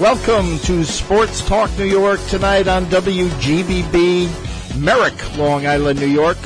[0.00, 4.28] Welcome to Sports Talk New York tonight on WGBB,
[4.76, 6.36] Merrick, Long Island, New York.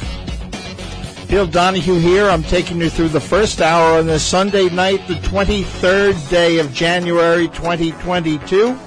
[1.28, 2.28] Bill Donahue here.
[2.28, 6.74] I'm taking you through the first hour on this Sunday night, the 23rd day of
[6.74, 8.78] January 2022.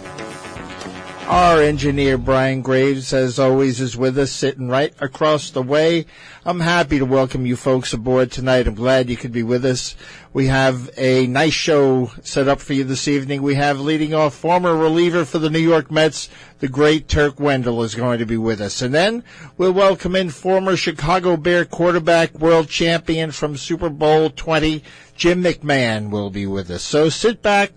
[1.31, 6.05] Our engineer Brian Graves, as always, is with us, sitting right across the way.
[6.43, 8.67] I'm happy to welcome you folks aboard tonight.
[8.67, 9.95] I'm glad you could be with us.
[10.33, 13.43] We have a nice show set up for you this evening.
[13.43, 16.27] We have leading off former reliever for the New York Mets,
[16.59, 18.81] the great Turk Wendell is going to be with us.
[18.81, 19.23] And then
[19.57, 24.83] we'll welcome in former Chicago Bear quarterback, world champion from Super Bowl 20,
[25.15, 26.83] Jim McMahon will be with us.
[26.83, 27.71] So sit back,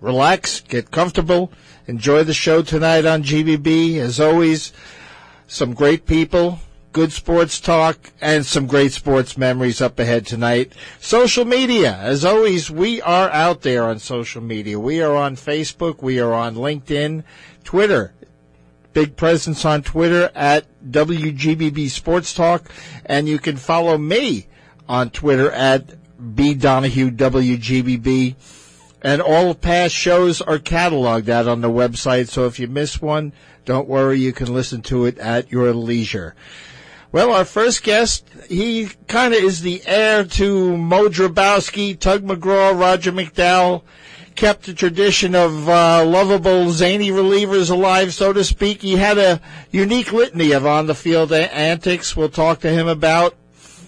[0.00, 1.52] relax, get comfortable,
[1.86, 3.96] enjoy the show tonight on GBB.
[3.96, 4.72] As always,
[5.46, 6.60] some great people,
[6.92, 10.72] good sports talk, and some great sports memories up ahead tonight.
[11.00, 14.78] Social media, as always, we are out there on social media.
[14.78, 17.24] We are on Facebook, we are on LinkedIn,
[17.64, 18.12] Twitter.
[18.92, 22.64] Big presence on Twitter at WGBB Sports Talk,
[23.06, 24.46] and you can follow me
[24.86, 25.96] on Twitter at
[26.36, 28.34] B Donahue WGBB.
[29.04, 33.32] And all past shows are cataloged out on the website, so if you miss one,
[33.64, 36.36] don't worry, you can listen to it at your leisure.
[37.10, 42.78] Well, our first guest, he kind of is the heir to Moe Drabowsky, Tug McGraw,
[42.78, 43.82] Roger McDowell,
[44.34, 48.80] kept the tradition of uh, lovable, zany relievers alive, so to speak.
[48.80, 53.36] He had a unique litany of on-the-field antics we'll talk to him about.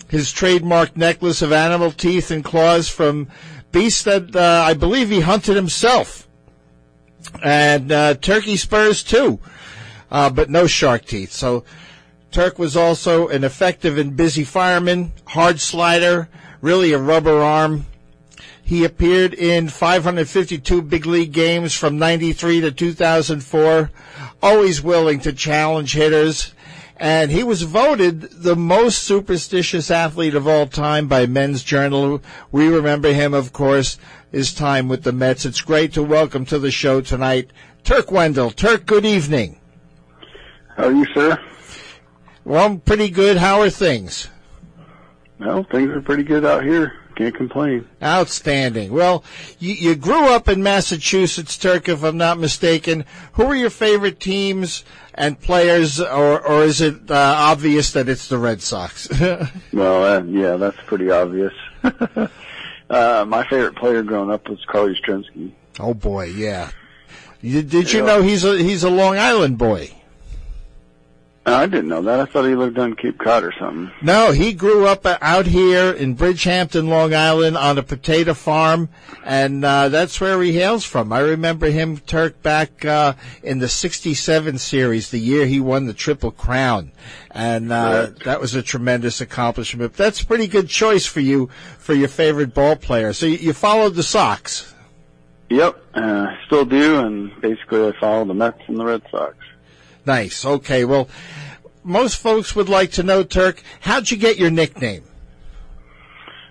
[0.09, 3.29] His trademark necklace of animal teeth and claws from
[3.75, 6.27] beasts that uh, I believe he hunted himself.
[7.43, 9.39] And uh, turkey spurs, too,
[10.11, 11.33] uh, but no shark teeth.
[11.33, 11.65] So
[12.35, 16.29] Turk was also an effective and busy fireman, hard slider,
[16.61, 17.87] really a rubber arm.
[18.61, 23.93] He appeared in 552 big league games from 93 to 2004,
[24.43, 26.54] always willing to challenge hitters.
[26.97, 32.23] And he was voted the most superstitious athlete of all time by Men's Journal.
[32.53, 33.99] We remember him, of course,
[34.31, 35.45] his time with the Mets.
[35.45, 37.51] It's great to welcome to the show tonight
[37.83, 38.51] Turk Wendell.
[38.51, 39.59] Turk, good evening.
[40.77, 41.39] How are you, sir?
[42.45, 43.37] Well, I'm pretty good.
[43.37, 44.29] How are things?
[45.39, 46.93] Well, things are pretty good out here.
[47.17, 47.87] Can't complain.
[48.03, 48.93] Outstanding.
[48.93, 49.23] Well,
[49.59, 53.05] you, you grew up in Massachusetts, Turk, if I'm not mistaken.
[53.35, 58.27] Who are your favorite teams and players, or, or is it uh, obvious that it's
[58.29, 59.09] the Red Sox?
[59.73, 61.53] Well, uh, yeah, that's pretty obvious.
[62.91, 65.53] uh, my favorite player growing up was Carly Yastrzemski.
[65.81, 66.71] oh boy, yeah.
[67.41, 68.07] You, did you Yeah.
[68.07, 69.91] know he's a he's a Long Island boy?
[71.47, 72.21] I didn't know that.
[72.21, 73.91] I thought he lived on Cape Cod or something.
[74.01, 78.89] No, he grew up uh, out here in Bridgehampton, Long Island, on a potato farm,
[79.25, 81.13] and uh, that's where he hails from.
[81.13, 83.13] I remember him, Turk, back uh,
[83.43, 86.93] in the '67 series, the year he won the Triple Crown,
[87.31, 88.25] and uh, Correct.
[88.25, 89.93] that was a tremendous accomplishment.
[89.93, 93.13] That's a pretty good choice for you for your favorite ball player.
[93.13, 94.75] So you, you followed the Sox.
[95.51, 99.37] Yep, uh, still do, and basically I follow the Mets and the Red Sox.
[100.07, 100.45] Nice.
[100.45, 100.85] Okay.
[100.85, 101.09] Well,
[101.83, 105.05] most folks would like to know, Turk, how'd you get your nickname?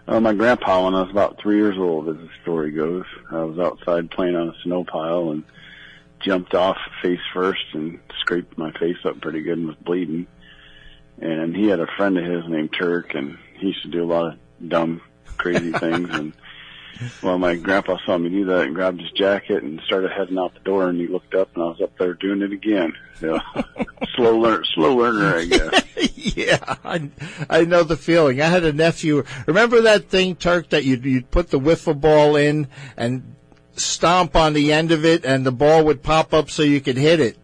[0.07, 3.43] Uh, my grandpa, when I was about three years old, as the story goes, I
[3.43, 5.43] was outside playing on a snow pile and
[6.19, 10.27] jumped off face first and scraped my face up pretty good and was bleeding.
[11.19, 14.05] And he had a friend of his named Turk, and he used to do a
[14.05, 15.01] lot of dumb,
[15.37, 16.09] crazy things.
[16.11, 16.33] And
[17.21, 20.53] well, my grandpa saw me do that and grabbed his jacket and started heading out
[20.53, 20.89] the door.
[20.89, 22.93] And he looked up, and I was up there doing it again.
[23.19, 23.39] So
[24.15, 25.83] slow learner, slow learner, I guess.
[26.37, 27.09] yeah, I,
[27.49, 28.41] I know the feeling.
[28.41, 29.23] I had a nephew.
[29.47, 33.35] Remember that thing, Turk, that you'd, you'd put the wiffle ball in and
[33.75, 36.97] stomp on the end of it, and the ball would pop up so you could
[36.97, 37.37] hit it.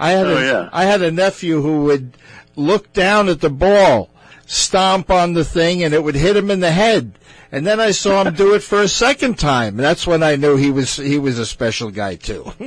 [0.00, 0.68] I had Oh, a, yeah.
[0.72, 2.16] I had a nephew who would
[2.56, 4.10] look down at the ball,
[4.46, 7.12] stomp on the thing, and it would hit him in the head.
[7.54, 9.74] And then I saw him do it for a second time.
[9.74, 12.50] And That's when I knew he was he was a special guy too.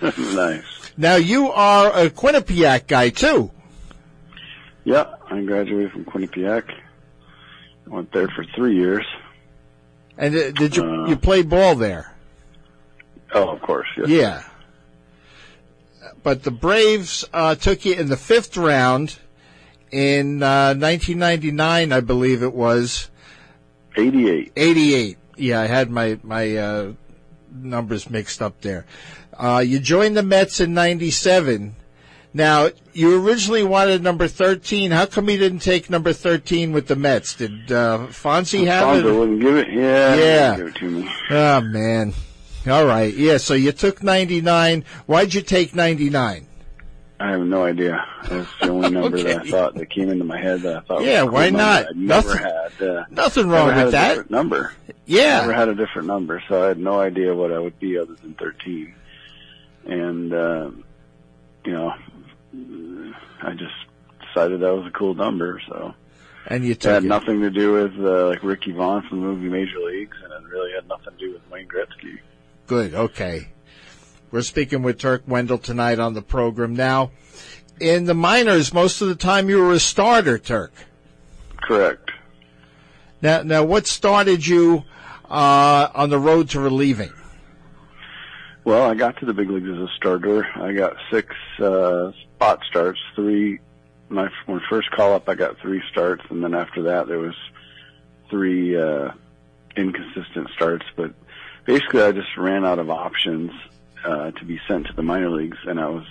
[0.00, 0.64] nice.
[0.96, 3.52] now you are a Quinnipiac guy too.
[4.84, 6.64] Yeah, I graduated from Quinnipiac.
[7.86, 9.06] Went there for three years.
[10.18, 12.12] And uh, did you Uh, you play ball there?
[13.32, 13.86] Oh, of course.
[13.96, 14.08] Yes.
[14.08, 14.42] Yeah.
[16.22, 19.18] But the Braves uh, took you in the fifth round
[19.90, 23.08] in uh, 1999, I believe it was.
[23.96, 24.52] 88.
[24.56, 25.18] 88.
[25.36, 26.92] Yeah, I had my my uh,
[27.50, 28.86] numbers mixed up there.
[29.36, 31.74] Uh, you joined the Mets in 97.
[32.34, 34.90] Now, you originally wanted number 13.
[34.90, 37.34] How come you didn't take number 13 with the Mets?
[37.34, 39.04] Did uh, Fonzie have it?
[39.04, 39.68] wouldn't give it.
[39.70, 40.14] Yeah.
[40.14, 40.56] Yeah.
[40.56, 41.10] Give it to me.
[41.30, 42.14] Oh, man.
[42.66, 43.12] All right.
[43.12, 44.84] Yeah, so you took 99.
[45.06, 46.46] Why'd you take 99?
[47.22, 48.04] I have no idea.
[48.28, 51.04] That's the only number that I thought that came into my head that I thought.
[51.04, 51.86] Yeah, was a why not?
[51.90, 52.82] I'd never Nothing- had.
[52.88, 54.08] Uh, Nothing never wrong had with a that.
[54.08, 54.72] different number.
[55.06, 58.14] Never had a different number, so I had no idea what I would be other
[58.14, 58.94] than 13.
[59.86, 60.70] And, uh,
[61.64, 61.94] you know,
[63.42, 63.74] I just
[64.26, 65.94] decided that was a cool number, so.
[66.46, 67.06] And you It had it.
[67.06, 70.48] nothing to do with, uh, like Ricky Vaughn from the movie Major Leagues, and it
[70.50, 72.18] really had nothing to do with Wayne Gretzky.
[72.66, 72.94] Good.
[72.94, 73.48] Okay.
[74.32, 76.74] We're speaking with Turk Wendell tonight on the program.
[76.74, 77.10] Now,
[77.78, 80.72] in the minors, most of the time you were a starter, Turk.
[81.58, 82.10] Correct.
[83.20, 84.84] Now, now, what started you
[85.28, 87.12] uh, on the road to relieving?
[88.64, 90.48] Well, I got to the big leagues as a starter.
[90.54, 93.00] I got six uh, spot starts.
[93.14, 93.60] Three,
[94.08, 97.34] my my first call up, I got three starts, and then after that, there was
[98.30, 99.10] three uh,
[99.76, 100.86] inconsistent starts.
[100.96, 101.12] But
[101.66, 103.52] basically, I just ran out of options
[104.04, 106.06] uh, to be sent to the minor leagues, and I was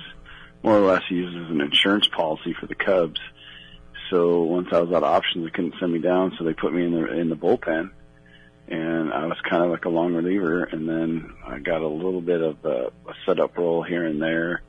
[0.63, 3.19] more or less used as an insurance policy for the Cubs.
[4.09, 6.73] So once I was out of options, they couldn't send me down, so they put
[6.73, 7.91] me in the in the bullpen
[8.71, 10.63] and I was kind of like a long reliever.
[10.63, 14.61] And then I got a little bit of a, a setup role here and there.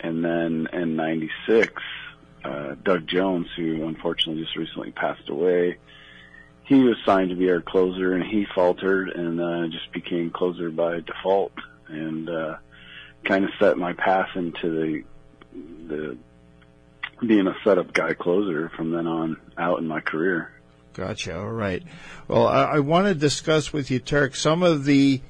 [0.00, 1.72] And then in '96,
[2.44, 5.78] uh, Doug Jones, who unfortunately just recently passed away,
[6.64, 10.70] he was signed to be our closer, and he faltered and uh, just became closer
[10.70, 11.52] by default,
[11.88, 12.56] and uh,
[13.24, 15.04] kind of set my path into the
[15.88, 16.18] the
[17.26, 20.52] being a setup guy closer from then on out in my career.
[20.94, 21.38] Gotcha.
[21.38, 21.82] All right.
[22.26, 25.20] Well, I, I want to discuss with you, Turk, some of the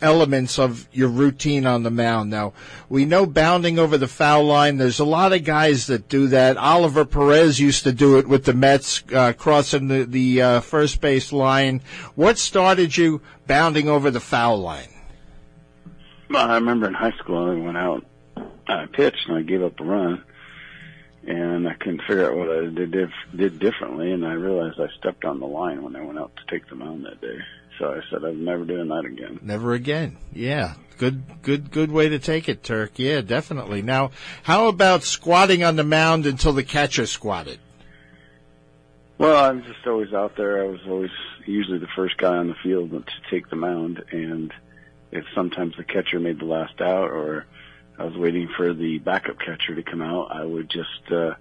[0.00, 2.28] elements of your routine on the mound.
[2.28, 2.52] Now,
[2.88, 4.76] we know bounding over the foul line.
[4.76, 6.56] There's a lot of guys that do that.
[6.56, 11.00] Oliver Perez used to do it with the Mets, uh, crossing the the uh, first
[11.00, 11.80] base line.
[12.16, 14.88] What started you bounding over the foul line?
[16.32, 18.06] Well, I remember in high school I went out,
[18.66, 20.24] I pitched and I gave up a run,
[21.26, 24.88] and I couldn't figure out what I did did, did differently, and I realized I
[24.98, 27.38] stepped on the line when I went out to take the mound that day.
[27.78, 29.40] So I said I'm never doing that again.
[29.42, 30.16] Never again.
[30.32, 30.74] Yeah.
[30.96, 32.92] Good, good, good way to take it, Turk.
[32.96, 33.82] Yeah, definitely.
[33.82, 34.12] Now,
[34.42, 37.58] how about squatting on the mound until the catcher squatted?
[39.18, 40.62] Well, I'm just always out there.
[40.62, 41.10] I was always
[41.44, 44.52] usually the first guy on the field to take the mound, and
[45.12, 47.46] if sometimes the catcher made the last out, or
[47.98, 51.34] I was waiting for the backup catcher to come out, I would just uh,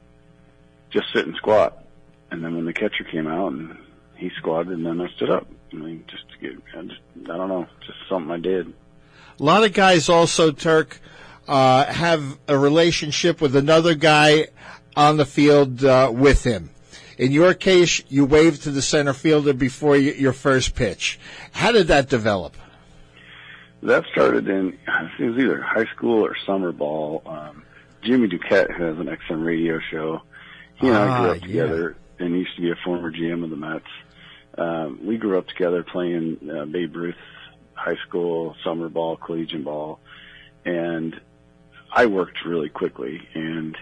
[0.91, 1.83] just sit and squat.
[2.29, 3.77] And then when the catcher came out and
[4.15, 5.47] he squatted, and then I stood up.
[5.73, 8.73] I mean, just to get, I just I don't know, just something I did.
[9.39, 10.99] A lot of guys also, Turk,
[11.47, 14.47] uh, have a relationship with another guy
[14.95, 16.69] on the field uh, with him.
[17.17, 21.19] In your case, you waved to the center fielder before your first pitch.
[21.51, 22.55] How did that develop?
[23.83, 27.23] That started in I think it was either high school or summer ball.
[27.25, 27.63] Um,
[28.03, 30.21] Jimmy Duquette, who has an XM radio show,
[30.75, 31.47] he and I Ah, grew up yeah.
[31.47, 33.85] together, and he used to be a former GM of the Mets.
[34.57, 37.15] Um, we grew up together playing uh, Babe Ruth
[37.73, 39.99] high school, summer ball, collegiate ball,
[40.65, 41.19] and
[41.91, 43.27] I worked really quickly.
[43.33, 43.75] And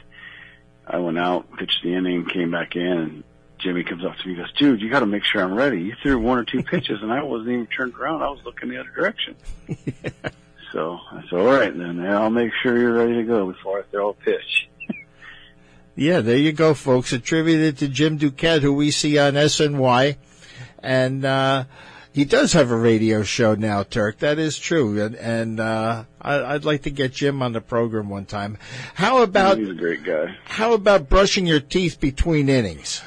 [0.87, 3.23] I went out, pitched the inning, came back in, and
[3.59, 5.81] Jimmy comes up to me and goes, "Dude, you got to make sure I'm ready.
[5.81, 8.23] You threw one or two pitches, and I wasn't even turned around.
[8.23, 9.35] I was looking the other direction."
[10.71, 11.99] So I said, "All right, then.
[12.05, 14.69] I'll make sure you're ready to go before I throw a pitch."
[15.95, 17.11] Yeah, there you go, folks.
[17.11, 20.15] Attributed to Jim Duquette, who we see on SNY.
[20.81, 21.65] And uh,
[22.13, 24.19] he does have a radio show now, Turk.
[24.19, 25.01] That is true.
[25.03, 28.57] And, and uh, I, I'd like to get Jim on the program one time.
[28.93, 30.37] How about He's a great guy.
[30.45, 33.01] how about brushing your teeth between innings?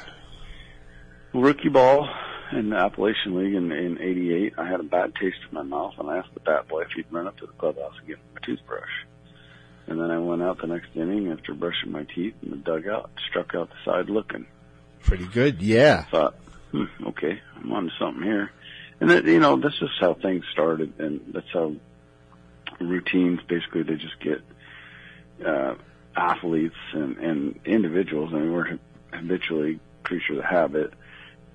[1.33, 2.07] Rookie ball
[2.51, 4.53] in the Appalachian League in in '88.
[4.57, 6.91] I had a bad taste in my mouth, and I asked the bat boy if
[6.95, 8.89] he'd run up to the clubhouse and get my toothbrush.
[9.87, 13.11] And then I went out the next inning after brushing my teeth in the dugout,
[13.29, 14.45] struck out the side looking.
[15.01, 16.03] Pretty good, yeah.
[16.05, 16.35] thought,
[16.71, 18.51] hmm, okay, I'm on to something here.
[19.01, 21.75] And that, you know, this is how things started, and that's how
[22.79, 24.41] routines basically they just get
[25.45, 25.75] uh,
[26.15, 28.31] athletes and, and individuals.
[28.33, 28.79] I mean, we're
[29.11, 30.93] habitually creature of habit,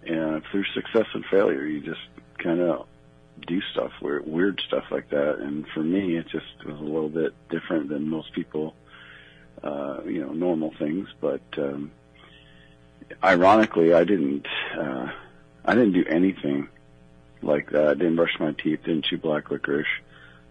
[0.06, 2.00] and through success and failure, you just
[2.38, 2.86] kind of
[3.46, 5.38] do stuff, weird, weird stuff like that.
[5.38, 8.74] And for me, it just was a little bit different than most people,
[9.62, 11.08] uh, you know, normal things.
[11.20, 11.90] But um,
[13.22, 15.10] ironically, I didn't, uh,
[15.64, 16.68] I didn't do anything
[17.42, 17.88] like that.
[17.88, 19.86] I didn't brush my teeth, didn't chew black licorice.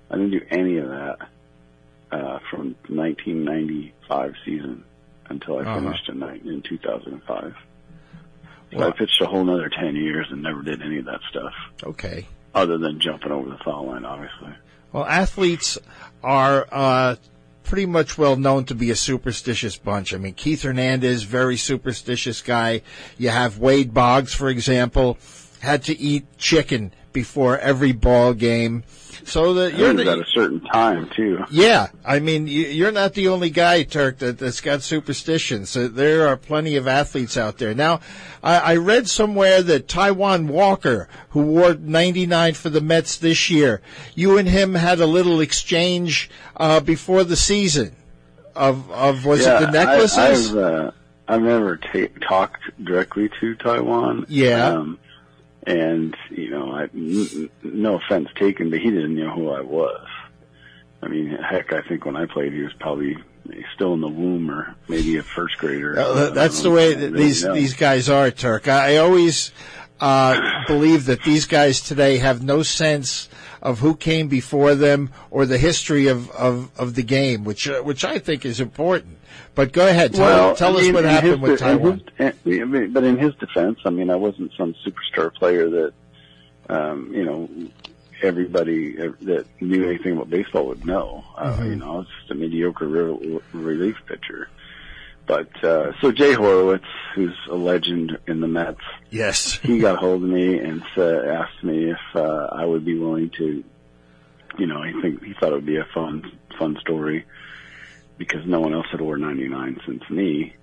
[0.10, 1.18] I didn't do any of that
[2.12, 4.84] uh, from 1995 season
[5.30, 5.80] until I Uh-huh.
[5.82, 7.56] finished in, in 2005.
[8.72, 11.22] So Well- I pitched a whole another 10 years and never did any of that
[11.30, 12.28] stuff Okay.
[12.54, 14.50] other than jumping over the foul line, obviously.
[14.92, 15.78] Well, athletes
[16.24, 17.16] are uh,
[17.64, 20.14] pretty much well known to be a superstitious bunch.
[20.14, 22.82] I mean, Keith Hernandez, very superstitious guy.
[23.18, 25.18] You have Wade Boggs, for example,
[25.62, 28.84] had to eat chicken before every ball game.
[29.28, 31.44] So that you're the, at a certain time, too.
[31.52, 35.70] yeah, I mean, you- you're not the only guy, Turk, that, that's got superstitions.
[35.70, 37.74] So there are plenty of athletes out there.
[37.74, 38.00] Now,
[38.42, 43.82] I, I read somewhere that Taijuan Walker, who wore 99 for the Mets this year,
[44.16, 47.96] you and him had a little exchange uh, before the season.
[48.56, 50.18] Of of was yeah, it the necklaces?
[50.18, 50.92] I, I've, uh,
[51.28, 54.26] I've never ta- talked directly to Taijuan.
[54.30, 54.70] Yeah.
[54.70, 54.98] Um,
[55.68, 60.08] and, you know, I, n- no offense taken, but he didn't know who I was.
[61.02, 63.18] I mean, heck, I think when I played, he was probably
[63.76, 66.00] still in the womb or maybe a first grader.
[66.00, 67.54] Uh, that's the way that these know.
[67.54, 68.68] these guys are, Turk.
[68.68, 69.52] I, I always
[70.00, 73.28] uh, believe that these guys today have no sense
[73.62, 77.82] of who came before them or the history of, of, of the game, which uh,
[77.82, 79.17] which I think is important.
[79.56, 82.02] But go ahead, tell, well, tell I us mean, what happened his with Taijuan.
[82.18, 85.94] his- mean, but in his defense, I mean, I wasn't some superstar player that,
[86.70, 87.50] um, you know,
[88.22, 91.24] everybody uh, that knew anything about baseball would know.
[91.38, 91.70] Uh, Mm-hmm.
[91.70, 94.50] You know, I was just a mediocre re- relief pitcher.
[95.26, 98.80] But uh, so Jay Horwitz, who's a legend in the Mets,
[99.10, 99.56] Yes.
[99.64, 103.30] he got hold of me and uh, asked me if uh, I would be willing
[103.38, 103.64] to,
[104.58, 107.26] you know, I think he thought it would be a fun, fun story
[108.18, 110.54] because no one else had worn 99 since me,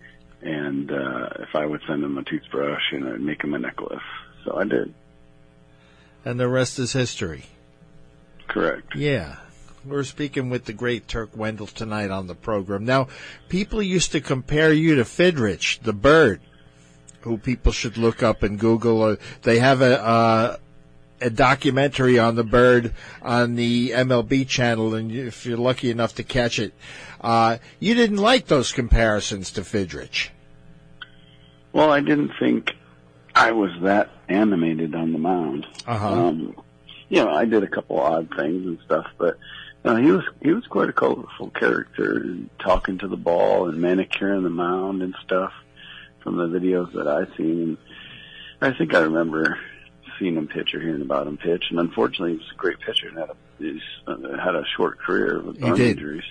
[0.43, 4.03] and uh, if I would send him a toothbrush and I'd make him a necklace.
[4.45, 4.93] So I did.
[6.25, 7.47] And the rest is history.
[8.49, 8.95] Correct.
[8.95, 9.37] Yeah.
[9.85, 12.85] We're speaking with the great Turk Wendell tonight on the program.
[12.85, 13.09] Now,
[13.49, 16.41] people used to compare you to Fidrych, the bird,
[17.21, 19.17] who people should look up and Google.
[19.43, 20.57] They have a uh,
[21.21, 22.93] a documentary on the bird
[23.23, 26.75] on the MLB channel, and if you're lucky enough to catch it,
[27.25, 30.29] uh, you didn't like those comparisons to Fidrych.
[31.73, 32.71] Well, I didn't think
[33.35, 35.67] I was that animated on the mound.
[35.87, 36.09] Uh-huh.
[36.09, 36.57] Um,
[37.09, 39.39] you know, I did a couple odd things and stuff, but
[39.85, 43.79] uh, he was he was quite a colorful character, and talking to the ball and
[43.81, 45.53] manicuring the mound and stuff
[46.23, 47.77] from the videos that I've seen.
[48.61, 49.59] And I think I remember
[50.19, 51.65] seeing him pitch or hearing about him pitch.
[51.71, 54.99] And unfortunately, he was a great pitcher and had a he's, uh, had a short
[55.01, 55.99] career with He arm did.
[55.99, 56.25] injuries.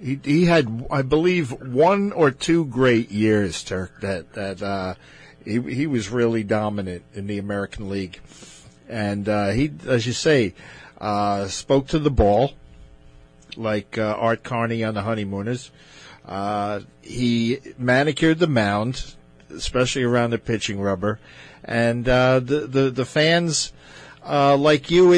[0.00, 4.00] He, he had, I believe, one or two great years, Turk.
[4.00, 4.94] That that uh,
[5.44, 8.20] he he was really dominant in the American League,
[8.88, 10.54] and uh, he, as you say,
[10.98, 12.52] uh, spoke to the ball
[13.56, 15.70] like uh, Art Carney on the Honeymooners.
[16.26, 19.14] Uh, he manicured the mound,
[19.50, 21.20] especially around the pitching rubber,
[21.64, 23.72] and uh, the, the the fans
[24.26, 25.12] like you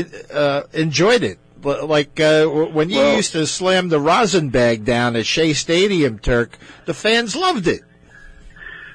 [0.74, 1.38] enjoyed it.
[1.66, 6.18] Like uh, when you Well- used to slam the rosin bag down at Shea Stadium,
[6.18, 7.82] Turk, the fans loved it.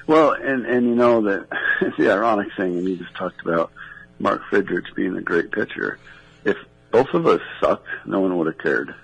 [0.06, 1.46] Well, and and you know that
[1.98, 3.70] the ironic thing, and you just talked about
[4.18, 5.98] Mark Fidrych being a great pitcher.
[6.44, 6.56] If
[6.90, 8.94] both of us sucked, no one would have cared.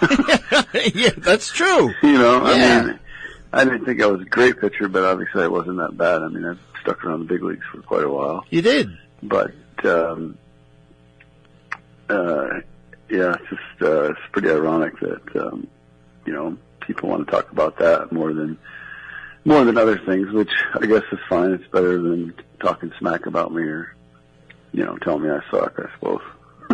[0.94, 1.92] yeah, that's true.
[2.02, 2.80] You know, Yeah.
[2.82, 2.98] I mean,
[3.52, 6.22] I didn't think I was a great pitcher, but obviously I wasn't that bad.
[6.22, 8.90] I mean, I stuck around the big leagues for quite a while, You did.
[9.22, 9.52] but
[9.84, 10.36] um,
[12.08, 12.60] uh,
[13.12, 15.66] yeah, it's just uh, it's pretty ironic that um,
[16.24, 18.58] you know people want to talk about that more than
[19.44, 21.52] more than other things, which I guess is fine.
[21.52, 23.94] It's better than talking smack about me or
[24.72, 25.78] you know telling me I suck.
[25.78, 26.22] I suppose.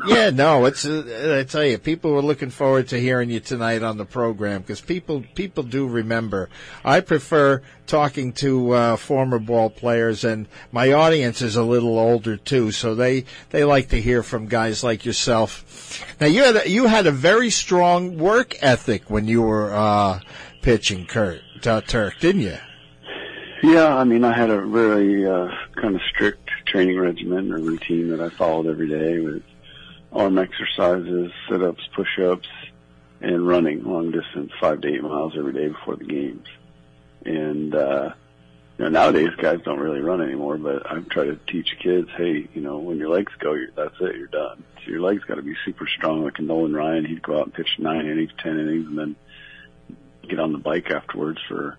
[0.06, 0.84] Yeah, no, it's.
[0.84, 4.60] Uh, I tell you, people were looking forward to hearing you tonight on the program
[4.60, 6.48] because people people do remember.
[6.84, 12.36] I prefer talking to uh, former ball players, and my audience is a little older
[12.36, 16.04] too, so they they like to hear from guys like yourself.
[16.20, 20.20] Now you had a, you had a very strong work ethic when you were uh,
[20.62, 22.58] pitching, Kurt uh, Turk, didn't you?
[23.62, 25.48] Yeah, I mean, I had a very uh,
[25.80, 29.42] kind of strict training regimen or routine that I followed every day with
[30.12, 32.48] arm exercises, sit-ups, push-ups,
[33.20, 36.46] and running long distance, five to eight miles every day before the games.
[37.24, 38.12] And uh,
[38.78, 42.48] you know, nowadays guys don't really run anymore, but I try to teach kids, hey,
[42.54, 44.62] you know, when your legs go, you're, that's it, you're done.
[44.84, 46.22] So your legs got to be super strong.
[46.22, 49.16] Like Nolan Ryan, he'd go out and pitch nine innings, ten innings, and then
[50.28, 51.76] get on the bike afterwards for,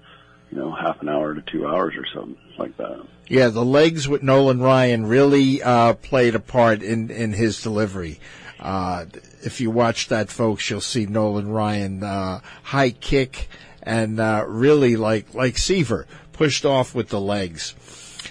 [0.51, 3.05] you know, half an hour to two hours or something like that.
[3.27, 8.19] Yeah, the legs with Nolan Ryan really uh, played a part in in his delivery.
[8.59, 9.05] Uh,
[9.41, 13.47] if you watch that, folks, you'll see Nolan Ryan uh, high kick
[13.83, 17.75] and uh, really like like Seaver pushed off with the legs.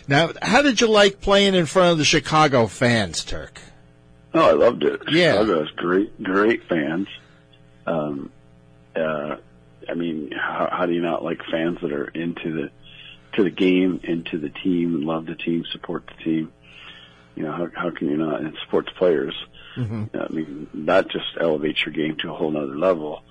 [0.06, 3.60] Now, how did you like playing in front of the Chicago fans, Turk?
[4.34, 5.00] Oh, I loved it.
[5.10, 5.32] Yeah.
[5.32, 7.08] Chicago has great, great fans.
[7.86, 8.30] Um,
[8.94, 9.36] uh,
[9.88, 12.70] I mean, how, how do you not like fans that are into the
[13.34, 16.52] to the game, into the team, love the team, support the team?
[17.34, 19.34] You know, how how can you not and support the players?
[19.76, 20.04] Mm-hmm.
[20.16, 23.22] I mean, that just elevates your game to a whole nother level.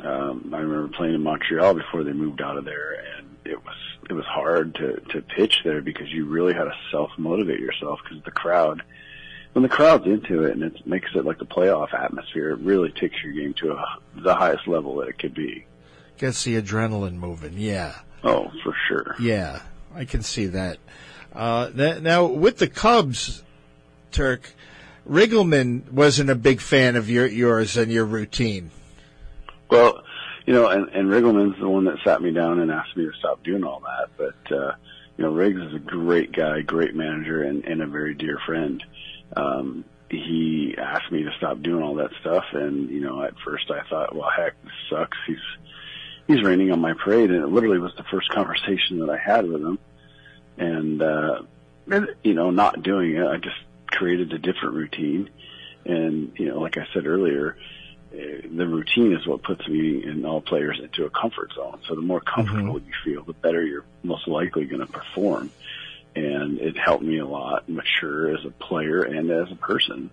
[0.00, 3.76] Um, I remember playing in Montreal before they moved out of there, and it was
[4.08, 8.00] it was hard to to pitch there because you really had to self motivate yourself
[8.02, 8.82] because the crowd
[9.54, 12.90] when the crowd's into it and it makes it like a playoff atmosphere, it really
[12.90, 15.64] takes your game to a, the highest level that it could be.
[16.24, 17.96] Gets the adrenaline moving, yeah.
[18.22, 19.14] Oh, for sure.
[19.20, 19.60] Yeah,
[19.94, 20.78] I can see that.
[21.34, 23.42] Uh, that now with the Cubs,
[24.10, 24.54] Turk,
[25.06, 28.70] Riggleman wasn't a big fan of your yours and your routine.
[29.70, 30.02] Well,
[30.46, 33.12] you know, and, and Riggleman's the one that sat me down and asked me to
[33.18, 34.08] stop doing all that.
[34.16, 34.72] But, uh,
[35.18, 38.82] you know, Riggs is a great guy, great manager, and, and a very dear friend.
[39.36, 43.70] Um, he asked me to stop doing all that stuff, and you know, at first
[43.70, 45.18] I thought, well, heck, this sucks.
[45.26, 45.36] He's
[46.26, 49.46] he's raining on my parade, and it literally was the first conversation that I had
[49.46, 49.78] with him.
[50.56, 51.42] And uh,
[51.90, 55.30] and, you know, not doing it, I just created a different routine.
[55.84, 57.56] And you know, like I said earlier,
[58.10, 61.80] the routine is what puts me and all players into a comfort zone.
[61.88, 62.86] So the more comfortable mm-hmm.
[62.86, 65.50] you feel, the better you're most likely going to perform.
[66.16, 70.10] And it helped me a lot mature as a player and as a person.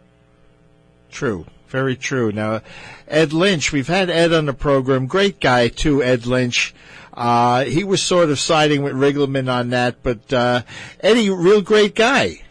[1.12, 1.46] True.
[1.68, 2.32] Very true.
[2.32, 2.62] Now,
[3.08, 5.08] Ed Lynch, we've had Ed on the program.
[5.08, 6.74] Great guy, too, Ed Lynch.
[7.14, 10.64] Uh, he was sort of siding with Riggleman on that, but, uh,
[11.02, 12.42] Eddie, real great guy.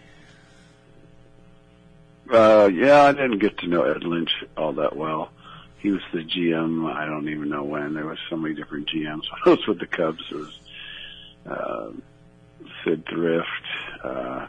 [2.32, 5.30] Uh, yeah, I didn't get to know Ed Lynch all that well
[5.80, 6.92] he was the GM.
[6.92, 7.94] I don't even know when.
[7.94, 9.24] There was so many different GMs.
[9.46, 10.58] I was with the Cubs, it was
[11.46, 11.90] uh,
[12.84, 13.46] Syd Thrift.
[14.02, 14.46] Uh,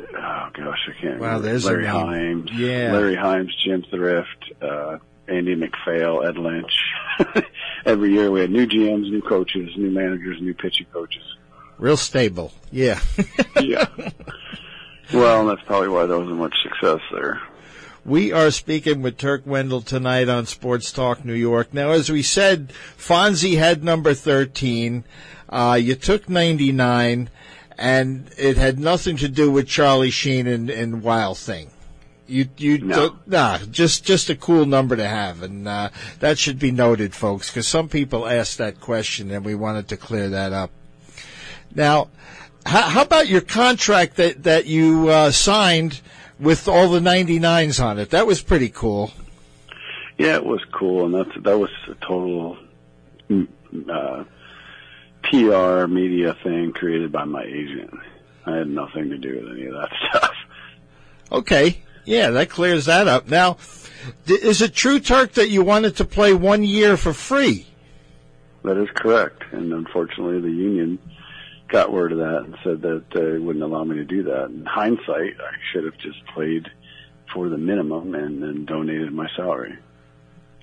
[0.00, 1.20] oh gosh, I can't.
[1.20, 1.48] Wow, remember.
[1.48, 2.50] there's Larry Himes.
[2.54, 6.72] Yeah, Larry Himes, Jim Thrift, uh, Andy MacPhail, Ed Lynch.
[7.86, 11.22] Every year we had new GMs, new coaches, new managers, new pitching coaches.
[11.78, 12.52] Real stable.
[12.70, 13.00] Yeah.
[13.60, 13.86] yeah.
[15.12, 17.40] Well, that's probably why there wasn't much success there.
[18.04, 21.74] We are speaking with Turk Wendell tonight on Sports Talk New York.
[21.74, 25.04] Now, as we said, Fonzie had number 13.
[25.48, 27.28] Uh, you took 99,
[27.78, 31.70] and it had nothing to do with Charlie Sheen and, and Wild Thing.
[32.26, 33.16] You, you, no.
[33.26, 35.42] nah, just, just a cool number to have.
[35.42, 39.54] And, uh, that should be noted, folks, because some people asked that question and we
[39.54, 40.70] wanted to clear that up.
[41.72, 42.08] Now,
[42.64, 46.00] how, how about your contract that, that you, uh, signed
[46.38, 48.10] with all the 99s on it.
[48.10, 49.12] That was pretty cool.
[50.18, 52.56] Yeah, it was cool, and that's that was a total
[53.28, 53.46] mm,
[53.90, 54.24] uh,
[55.30, 57.90] PR media thing created by my agent.
[58.44, 60.34] I had nothing to do with any of that stuff.
[61.32, 63.28] Okay, yeah, that clears that up.
[63.28, 63.56] Now,
[64.26, 67.66] is it true, Turk, that you wanted to play one year for free?
[68.62, 70.98] That is correct, and unfortunately, the union
[71.68, 74.46] got word of that and said that they wouldn't allow me to do that.
[74.46, 76.70] In hindsight, I should have just played
[77.32, 79.76] for the minimum and then donated my salary.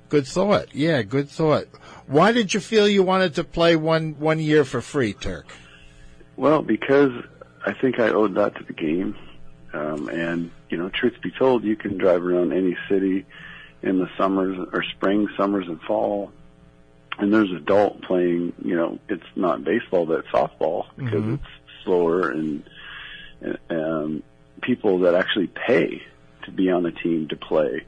[0.10, 0.74] Good thought.
[0.74, 1.66] Yeah, good thought.
[2.08, 5.48] Why did you feel you wanted to play one one year for free, Turk?
[6.36, 7.12] Well, because
[7.66, 9.16] I think I owed that to the game.
[9.74, 13.26] Um, and you know, truth be told, you can drive around any city
[13.82, 16.32] in the summers or spring, summers, and fall
[17.20, 21.34] and there's adult playing, you know, it's not baseball, but it's softball because mm-hmm.
[21.36, 21.44] it's
[21.84, 22.64] slower and,
[23.70, 24.24] um,
[24.62, 26.02] people that actually pay
[26.44, 27.86] to be on the team to play.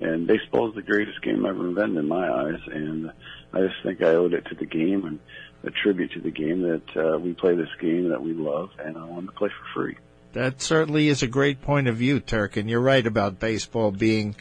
[0.00, 2.60] And baseball is the greatest game ever invented in my eyes.
[2.66, 3.12] And
[3.52, 5.18] I just think I owed it to the game and
[5.62, 8.96] a tribute to the game that uh, we play this game that we love and
[8.96, 9.96] I wanted to play for free.
[10.32, 12.56] That certainly is a great point of view, Turk.
[12.56, 14.36] And you're right about baseball being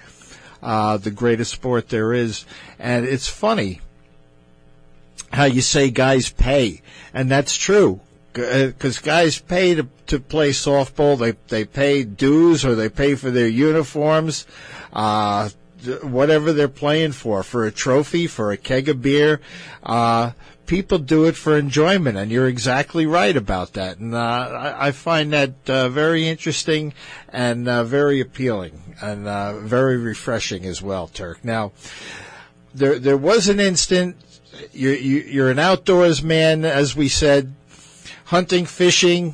[0.62, 2.46] uh, the greatest sport there is.
[2.78, 3.82] And it's funny
[5.32, 6.82] how you say guys pay,
[7.14, 8.02] and that's true
[8.34, 11.18] because uh, guys pay to to play softball.
[11.18, 14.46] They they pay dues or they pay for their uniforms.
[14.92, 15.50] Uh,
[16.02, 19.40] whatever they're playing for, for a trophy, for a keg of beer.
[19.84, 20.32] Uh,
[20.70, 23.98] people do it for enjoyment, and you're exactly right about that.
[23.98, 26.94] And uh, I, I, find that uh, very interesting
[27.30, 31.44] and uh, very appealing and uh, very refreshing as well, Turk.
[31.44, 31.72] Now,
[32.74, 34.16] there there was an instant.
[34.72, 37.56] You're you, you're an outdoors man, as we said,
[38.26, 39.34] hunting, fishing,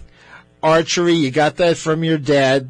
[0.63, 1.15] archery.
[1.15, 2.69] You got that from your dad,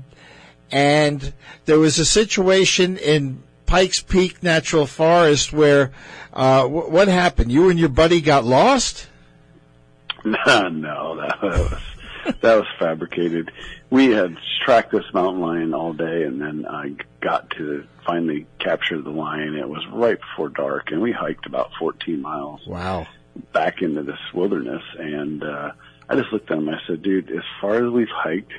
[0.71, 1.33] and
[1.65, 5.91] there was a situation in Pikes Peak Natural Forest where
[6.33, 7.51] uh, w- what happened?
[7.51, 9.07] You and your buddy got lost?
[10.25, 11.81] No, no, that was
[12.41, 13.51] that was fabricated.
[13.91, 18.99] We had tracked this mountain lion all day, and then I got to finally capture
[18.99, 19.55] the lion.
[19.55, 22.65] It was right before dark, and we hiked about 14 miles.
[22.65, 23.05] Wow!
[23.53, 25.73] Back into this wilderness, and uh,
[26.09, 26.69] I just looked at him.
[26.69, 28.53] I said, "Dude, as far as we've hiked,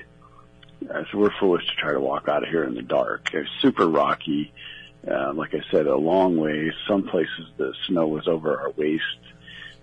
[0.93, 3.31] I said we're foolish to try to walk out of here in the dark.
[3.33, 4.53] It's super rocky."
[5.09, 6.73] Uh, like I said, a long way.
[6.89, 9.05] Some places the snow was over our waist.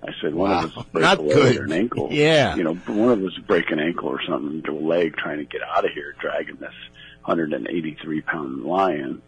[0.06, 0.64] I said one wow.
[0.66, 2.10] of us break a leg or an ankle.
[2.12, 2.56] Yeah.
[2.56, 5.46] You know, one of us break an ankle or something to a leg trying to
[5.46, 6.74] get out of here, dragging this
[7.24, 9.22] 183 pound lion.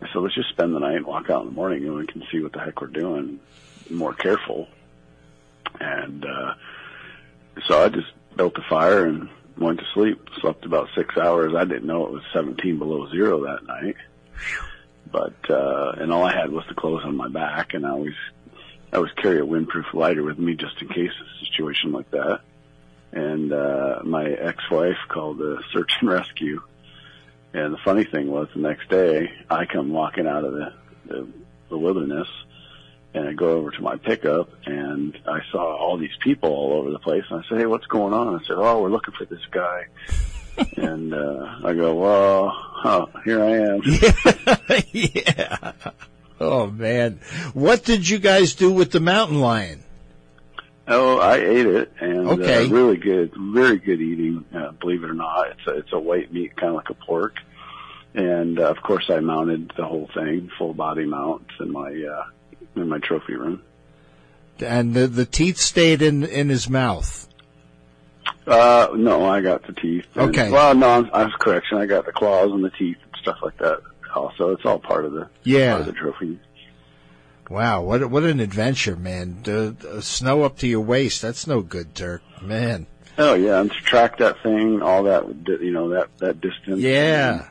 [0.00, 2.06] I said, let's just spend the night and walk out in the morning and we
[2.06, 3.38] can see what the heck we're doing.
[3.90, 4.66] More careful.
[5.78, 6.54] And, uh,
[7.66, 9.28] so I just built a fire and
[9.58, 10.28] went to sleep.
[10.40, 11.54] Slept about six hours.
[11.56, 13.96] I didn't know it was 17 below zero that night.
[15.10, 18.14] But, uh, and all I had was the clothes on my back and I always,
[18.92, 22.40] I always carry a windproof lighter with me just in case a situation like that.
[23.12, 26.62] And, uh, my ex-wife called the search and rescue.
[27.52, 30.72] And the funny thing was the next day I come walking out of the,
[31.06, 31.28] the,
[31.68, 32.28] the wilderness
[33.14, 36.90] and I go over to my pickup and I saw all these people all over
[36.90, 38.40] the place and I said, Hey, what's going on?
[38.40, 39.86] I said, Oh, we're looking for this guy.
[40.76, 44.82] and, uh, I go, well, huh, here I am.
[44.92, 45.72] yeah.
[46.40, 47.20] Oh man,
[47.54, 49.82] what did you guys do with the mountain lion?
[50.88, 52.66] Oh, I ate it, and Okay.
[52.66, 54.44] uh, really good, very good eating.
[54.52, 56.94] Uh, believe it or not, it's a, it's a white meat, kind of like a
[56.94, 57.36] pork.
[58.14, 62.24] And uh, of course, I mounted the whole thing, full body mount, in my uh,
[62.76, 63.62] in my trophy room.
[64.60, 67.28] And the the teeth stayed in in his mouth.
[68.46, 70.06] Uh, no, I got the teeth.
[70.14, 70.50] And- Okay.
[70.50, 71.78] Well, no, I'm- was correction.
[71.78, 73.80] I got the claws and the teeth and stuff like that.
[74.14, 75.70] Also, it's all part of the Yeah.
[75.76, 76.38] part of the trophy.
[77.48, 79.38] Wow, what what an adventure, man!
[79.42, 81.20] The, snow up to your waist.
[81.22, 82.22] That's no good, Turk.
[82.40, 82.86] Man.
[83.18, 86.78] Oh yeah, and to track that thing, all that you know that that distance.
[86.80, 87.46] Yeah.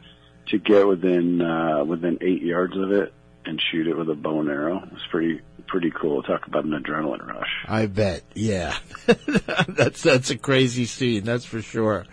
[0.47, 3.13] To get within uh, within eight yards of it
[3.45, 6.21] and shoot it with a bow and arrow was pretty pretty cool.
[6.21, 7.65] Talk about an adrenaline rush.
[7.67, 8.23] I bet.
[8.33, 8.77] Yeah.
[9.67, 12.05] that's that's a crazy scene, that's for sure.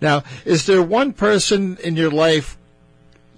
[0.00, 2.58] Now, is there one person in your life,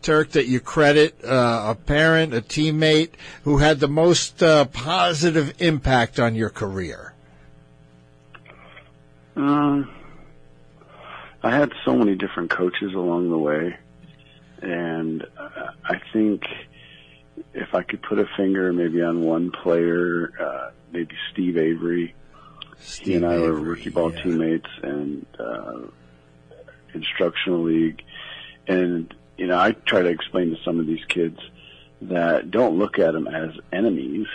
[0.03, 3.11] Turk, that you credit, uh, a parent, a teammate,
[3.45, 7.13] who had the most uh, positive impact on your career?
[9.37, 9.91] Um,
[11.43, 13.77] I had so many different coaches along the way,
[14.63, 16.45] and uh, I think
[17.57, 22.15] if I could put a finger maybe on one player, uh, maybe Steve Avery.
[22.79, 24.23] Steve he and I were rookie ball yeah.
[24.23, 25.79] teammates and uh,
[26.93, 28.03] instructional league.
[28.69, 31.39] And you know, I try to explain to some of these kids
[32.03, 34.27] that don't look at them as enemies.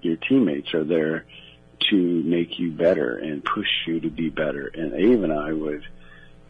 [0.00, 1.24] Your teammates are there
[1.90, 4.66] to make you better and push you to be better.
[4.66, 5.86] And Ave and I would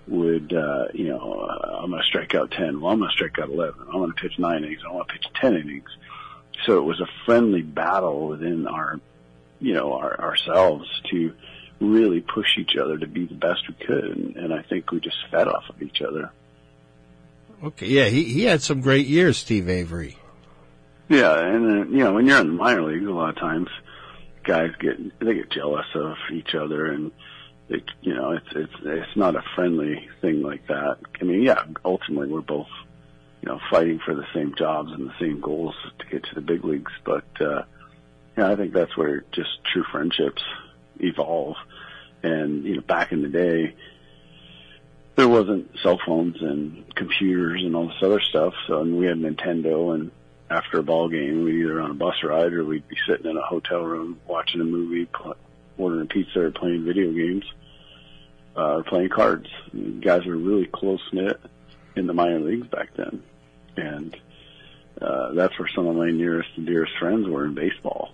[0.06, 2.80] would uh, you know uh, I'm going to strike out ten.
[2.80, 3.82] Well, I'm going to strike out eleven.
[3.86, 4.82] I'm going to pitch nine innings.
[4.88, 5.88] I want to pitch ten innings.
[6.66, 9.00] So it was a friendly battle within our
[9.60, 11.34] you know our, ourselves to
[11.80, 14.04] really push each other to be the best we could.
[14.04, 16.30] And, and I think we just fed off of each other.
[17.62, 20.18] Okay, yeah, he, he had some great years, Steve Avery.
[21.08, 23.68] Yeah, and then you know when you're in the minor leagues, a lot of times
[24.42, 27.12] guys get they get jealous of each other, and
[27.68, 30.98] it you know it's it's it's not a friendly thing like that.
[31.20, 32.68] I mean, yeah, ultimately we're both
[33.44, 36.40] you know fighting for the same jobs and the same goals to get to the
[36.40, 37.62] big leagues, but uh,
[38.38, 40.42] yeah, I think that's where just true friendships
[40.98, 41.56] evolve.
[42.22, 43.74] And you know, back in the day,
[45.16, 48.54] there wasn't cell phones and computers and all this other stuff.
[48.66, 50.10] So and we had Nintendo, and
[50.48, 53.36] after a ball game, we'd either on a bus ride or we'd be sitting in
[53.36, 55.36] a hotel room watching a movie, pl-
[55.76, 57.44] ordering a pizza, or playing video games,
[58.56, 59.48] uh, or playing cards.
[59.72, 61.38] And guys were really close knit
[61.94, 63.22] in the minor leagues back then,
[63.76, 64.16] and
[65.00, 68.12] uh, that's where some of my nearest and dearest friends were in baseball.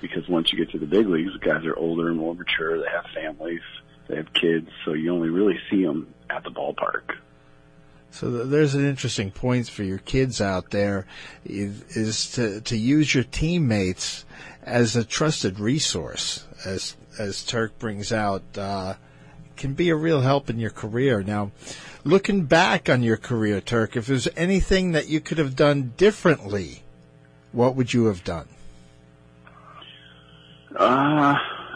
[0.00, 2.78] Because once you get to the big leagues, the guys are older and more mature.
[2.78, 3.62] They have families,
[4.08, 7.16] they have kids, so you only really see them at the ballpark.
[8.10, 11.06] So there's an interesting point for your kids out there
[11.44, 14.24] is, to, to use your teammates
[14.62, 18.94] as a trusted resource, as as Turk brings out, uh,
[19.56, 21.22] can be a real help in your career.
[21.22, 21.52] Now,
[22.04, 26.82] looking back on your career, Turk, if there's anything that you could have done differently,
[27.52, 28.48] what would you have done?
[30.76, 31.34] Uh,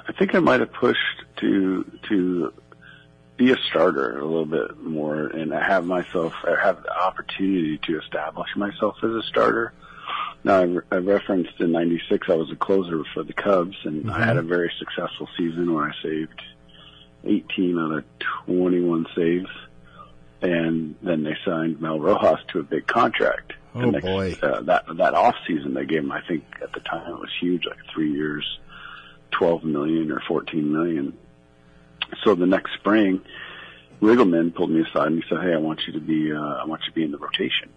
[0.09, 0.99] I think I might have pushed
[1.37, 2.53] to to
[3.37, 8.49] be a starter a little bit more and have myself have the opportunity to establish
[8.57, 9.73] myself as a starter.
[10.43, 14.11] Now, I, I referenced in '96 I was a closer for the Cubs, and mm-hmm.
[14.11, 16.43] I had a very successful season where I saved
[17.29, 18.05] 18 out of
[18.47, 19.51] 21 saves,
[20.43, 23.53] and then they signed Mel Rojas to a big contract.
[23.75, 24.37] Oh next, boy!
[24.43, 27.31] Uh, that that off season they gave him, I think at the time it was
[27.41, 28.59] huge, like three years,
[29.33, 31.17] 12 million or 14 million.
[32.25, 33.21] So the next spring,
[34.01, 36.65] Riggleman pulled me aside and he said, "Hey, I want you to be uh, I
[36.65, 37.71] want you to be in the rotation."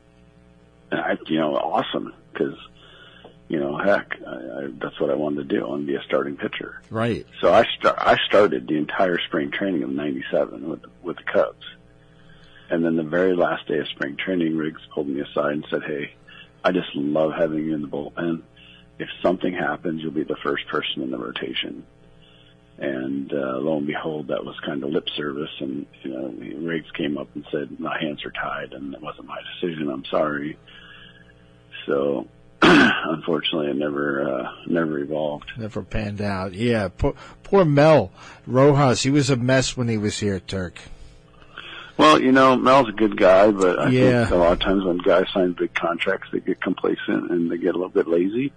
[0.92, 2.58] And I, you know, awesome because
[3.52, 5.66] you know, heck, I, I, that's what I wanted to do.
[5.66, 6.82] I wanted to be a starting pitcher.
[6.90, 7.28] Right.
[7.42, 7.98] So I start.
[8.00, 11.66] I started the entire spring training of '97 with with the Cubs,
[12.70, 15.84] and then the very last day of spring training, Riggs pulled me aside and said,
[15.84, 16.14] "Hey,
[16.64, 18.42] I just love having you in the bullpen.
[19.00, 21.86] If something happens, you'll be the first person in the rotation."
[22.78, 25.52] And uh, lo and behold, that was kind of lip service.
[25.60, 26.34] And you know,
[26.66, 29.90] Riggs came up and said, "My hands are tied, and it wasn't my decision.
[29.90, 30.58] I'm sorry."
[31.86, 32.28] So
[33.05, 35.51] unfortunately, it never uh, never evolved.
[35.57, 36.53] Never panned out.
[36.53, 38.12] Yeah, poor, poor Mel
[38.47, 39.03] Rojas.
[39.03, 40.79] He was a mess when he was here, at Turk.
[41.97, 44.25] Well, you know, Mel's a good guy, but I yeah.
[44.25, 47.57] think a lot of times when guys sign big contracts, they get complacent and they
[47.57, 48.53] get a little bit lazy.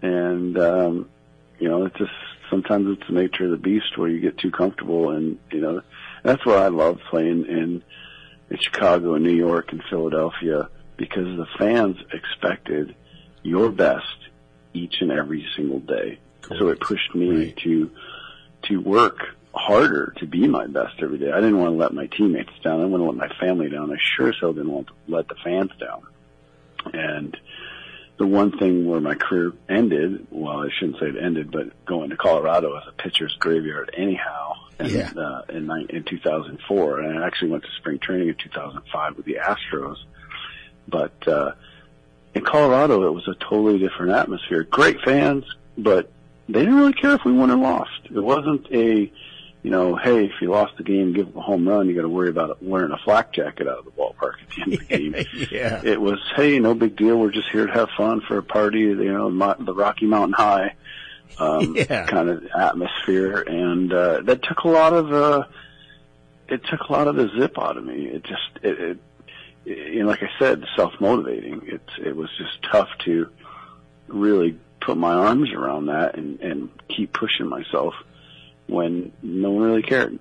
[0.00, 1.10] And um,
[1.58, 2.12] you know, it's just
[2.48, 5.82] sometimes it's the nature of the beast where you get too comfortable, and you know,
[6.22, 7.82] that's why I love playing in
[8.50, 12.94] in Chicago and New York and Philadelphia because the fans expected
[13.42, 14.06] your best
[14.74, 16.18] each and every single day.
[16.42, 16.58] Cool.
[16.58, 17.56] So it pushed me right.
[17.58, 17.90] to
[18.64, 19.18] to work
[19.54, 21.30] harder to be my best every day.
[21.30, 22.80] I didn't want to let my teammates down.
[22.80, 23.92] I didn't want to let my family down.
[23.92, 26.02] I sure as hell didn't want to let the fans down.
[26.92, 27.36] And
[28.16, 32.10] the one thing where my career ended, well, I shouldn't say it ended, but going
[32.10, 35.10] to Colorado as a pitcher's graveyard anyhow in, yeah.
[35.16, 37.00] uh, in, in 2004.
[37.00, 39.96] And I actually went to spring training in 2005 with the Astros.
[40.88, 41.52] But, uh,
[42.34, 44.64] in Colorado, it was a totally different atmosphere.
[44.64, 45.44] Great fans,
[45.76, 46.10] but
[46.48, 48.00] they didn't really care if we won or lost.
[48.04, 49.10] It wasn't a,
[49.62, 52.02] you know, hey, if you lost the game, give up a home run, you got
[52.02, 54.80] to worry about wearing a flak jacket out of the ballpark at the end of
[54.80, 55.48] the game.
[55.50, 55.82] yeah.
[55.84, 57.18] It was, hey, no big deal.
[57.18, 60.74] We're just here to have fun for a party, you know, the Rocky Mountain High,
[61.38, 62.06] um, yeah.
[62.06, 63.42] kind of atmosphere.
[63.42, 65.44] And, uh, that took a lot of, uh,
[66.48, 68.06] it took a lot of the zip out of me.
[68.06, 68.98] It just, it, it
[69.64, 71.62] you know, like I said, self-motivating.
[71.66, 73.28] It it was just tough to
[74.08, 77.94] really put my arms around that and and keep pushing myself
[78.66, 80.18] when no one really cared.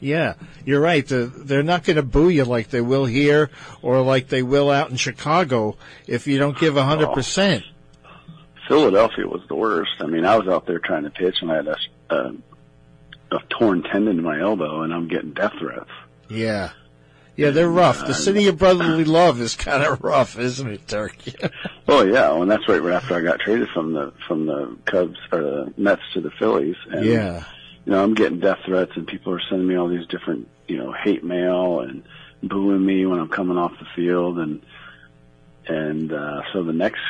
[0.00, 1.04] Yeah, you're right.
[1.06, 3.50] They're not going to boo you like they will here
[3.82, 5.76] or like they will out in Chicago
[6.08, 7.14] if you don't give a hundred oh.
[7.14, 7.62] percent.
[8.66, 9.92] Philadelphia was the worst.
[10.00, 11.76] I mean, I was out there trying to pitch and I had a,
[12.10, 12.34] a,
[13.30, 15.90] a torn tendon in my elbow and I'm getting death threats.
[16.28, 16.70] Yeah.
[17.36, 18.06] Yeah, they're rough.
[18.06, 21.34] The city of brotherly love is kind of rough, isn't it, Turkey?
[21.88, 24.76] oh yeah, well, and that's right, right after I got traded from the from the
[24.84, 26.76] Cubs or the Mets to the Phillies.
[26.90, 27.44] And, yeah,
[27.86, 30.76] you know, I'm getting death threats, and people are sending me all these different, you
[30.76, 32.02] know, hate mail and
[32.42, 34.60] booing me when I'm coming off the field, and
[35.66, 37.00] and uh, so the next,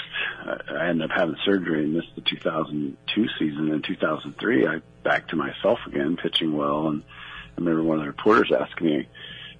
[0.44, 3.72] I ended up having surgery and missed the 2002 season.
[3.72, 8.08] In 2003, I back to myself again, pitching well, and I remember one of the
[8.08, 9.08] reporters asking me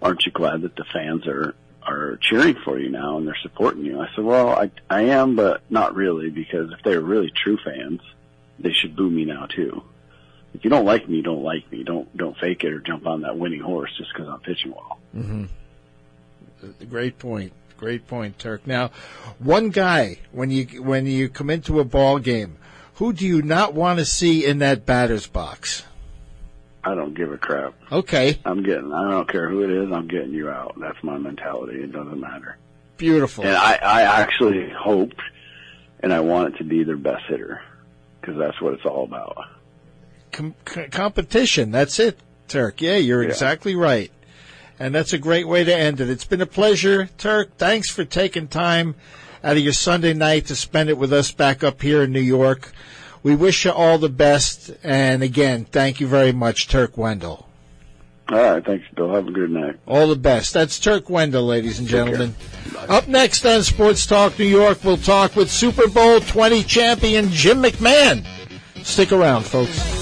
[0.03, 3.85] aren't you glad that the fans are are cheering for you now and they're supporting
[3.85, 4.01] you?
[4.01, 8.01] I said, well, I I am, but not really because if they're really true fans,
[8.59, 9.83] they should boo me now too.
[10.55, 11.83] If you don't like me, don't like me.
[11.83, 14.99] Don't don't fake it or jump on that winning horse just because I'm pitching well.
[15.17, 15.45] Mm-hmm.
[16.89, 17.53] Great point.
[17.77, 18.67] Great point, Turk.
[18.67, 18.91] Now,
[19.39, 22.59] one guy when you when you come into a ball game,
[22.95, 25.85] who do you not want to see in that batter's box?
[26.85, 27.75] I don't give a crap.
[27.91, 28.39] Okay.
[28.45, 28.93] I'm getting.
[28.93, 29.93] I don't care who it is.
[29.93, 30.75] I'm getting you out.
[30.81, 31.83] That's my mentality.
[31.83, 32.59] It doesn't matter.
[32.97, 33.45] Beautiful.
[33.45, 35.13] And I, I actually hope,
[36.01, 37.63] and I want it to be their best hitter,
[38.21, 39.37] because that's what it's all about.
[40.33, 40.55] Com-
[40.91, 41.71] competition.
[41.71, 42.19] That's it,
[42.49, 42.81] Turk.
[42.81, 43.29] Yeah, you're yeah.
[43.29, 44.11] exactly right.
[44.79, 46.11] And that's a great way to end it.
[46.11, 47.57] It's been a pleasure, Turk.
[47.59, 48.97] Thanks for taking time
[49.45, 52.21] out of your Sunday night to spend it with us back up here in New
[52.21, 52.73] York.
[53.23, 54.71] We wish you all the best.
[54.83, 57.49] And again, thank you very much, Turk Wendell.
[58.29, 59.13] All right, thanks, Bill.
[59.15, 59.79] Have a good night.
[59.87, 60.55] All the best.
[60.55, 62.35] That's Turk Wendell, ladies and gentlemen.
[62.89, 67.63] Up next on Sports Talk New York, we'll talk with Super Bowl 20 champion Jim
[67.63, 68.25] McMahon.
[68.83, 70.02] Stick around, folks.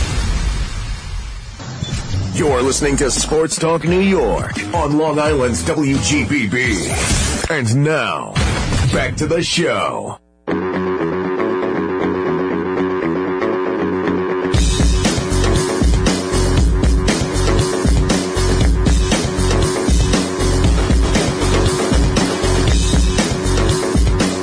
[2.33, 7.49] You're listening to Sports Talk New York on Long Island's WGBB.
[7.51, 8.31] And now,
[8.93, 10.17] back to the show.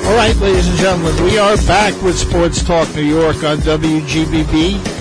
[0.05, 4.98] All right, ladies and gentlemen, we are back with Sports Talk New York on WGBB.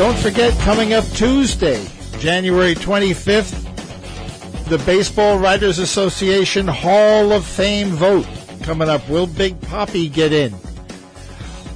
[0.00, 1.86] Don't forget, coming up Tuesday,
[2.20, 8.26] January 25th, the Baseball Writers Association Hall of Fame vote
[8.62, 9.06] coming up.
[9.10, 10.54] Will Big Poppy get in?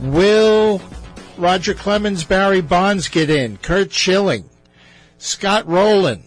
[0.00, 0.80] Will
[1.36, 3.58] Roger Clemens, Barry Bonds get in?
[3.58, 4.48] Curt Schilling,
[5.18, 6.24] Scott Rolen.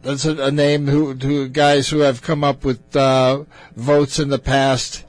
[0.00, 3.44] That's a, a name who, who, guys who have come up with uh,
[3.76, 5.04] votes in the past.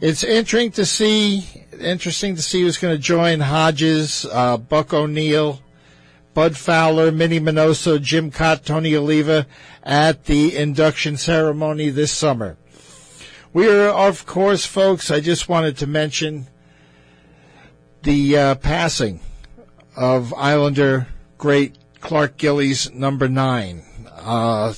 [0.00, 5.60] It's interesting to see interesting to see who's going to join Hodges, uh, Buck O'Neil,
[6.34, 9.46] Bud Fowler, Minnie Minoso, Jim Kaat, Tony Oliva
[9.82, 12.56] at the induction ceremony this summer.
[13.52, 16.46] We are, of course, folks, I just wanted to mention
[18.02, 19.20] the uh, passing
[19.94, 21.06] of Islander
[21.36, 23.82] great Clark Gillies, number nine.
[24.10, 24.72] Uh,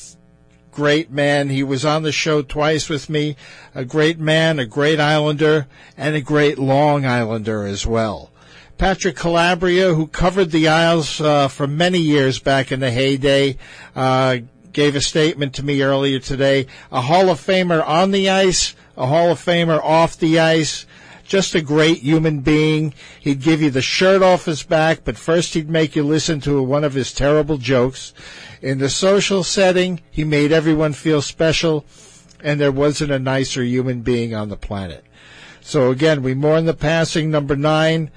[0.74, 1.48] great man.
[1.48, 3.36] He was on the show twice with me.
[3.74, 8.30] A great man, a great Islander, and a great Long Islander as well.
[8.76, 13.56] Patrick Calabria, who covered the Isles uh, for many years back in the heyday,
[13.94, 14.38] uh,
[14.72, 16.66] gave a statement to me earlier today.
[16.90, 20.86] A Hall of Famer on the ice, a Hall of Famer off the ice.
[21.24, 22.94] Just a great human being.
[23.18, 26.62] He'd give you the shirt off his back, but first he'd make you listen to
[26.62, 28.12] one of his terrible jokes.
[28.60, 31.84] In the social setting, he made everyone feel special,
[32.42, 35.04] and there wasn't a nicer human being on the planet.
[35.60, 38.10] So again, we mourn the passing number nine,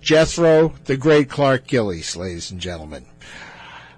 [0.00, 3.04] Jethro, the great Clark Gillies, ladies and gentlemen.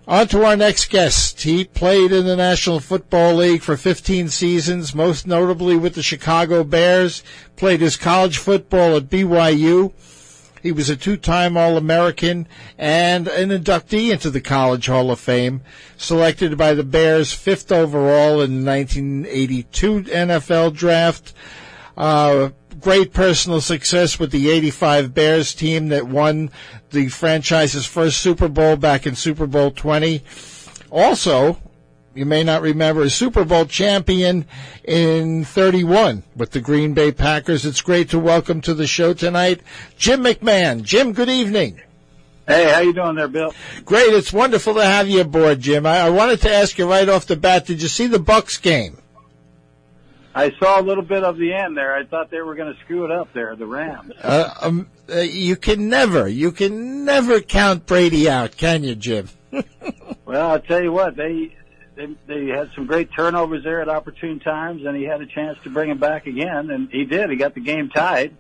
[0.09, 1.43] On to our next guest.
[1.43, 6.63] He played in the National Football League for 15 seasons, most notably with the Chicago
[6.63, 7.25] Bears,
[7.57, 9.93] played his college football at BYU,
[10.67, 15.61] he was a two-time All-American and an inductee into the College Hall of Fame,
[15.97, 21.33] selected by the Bears fifth overall in the 1982 NFL draft.
[21.97, 26.51] Uh, great personal success with the 85 Bears team that won
[26.91, 30.23] the franchise's first Super Bowl back in Super Bowl 20.
[30.91, 31.59] Also,
[32.15, 34.47] you may not remember, a Super Bowl champion
[34.85, 37.67] in 31 with the Green Bay Packers.
[37.67, 39.61] It's great to welcome to the show tonight
[39.99, 40.83] Jim McMahon.
[40.83, 41.83] Jim, good evening.
[42.47, 43.53] Hey, how you doing there, Bill?
[43.85, 44.15] Great.
[44.15, 45.85] It's wonderful to have you aboard, Jim.
[45.85, 48.63] I, I wanted to ask you right off the bat, did you see the Bucs
[48.63, 48.99] game?
[50.37, 51.95] I saw a little bit of the end there.
[51.95, 54.13] I thought they were going to screw it up there, the Rams.
[54.23, 59.31] Uh, um, uh, you can never, you can never count Brady out, can you, Jim?
[60.27, 61.57] well, I'll tell you what, they
[61.95, 65.57] they, they had some great turnovers there at opportune times, and he had a chance
[65.63, 67.31] to bring him back again, and he did.
[67.31, 68.37] He got the game tied,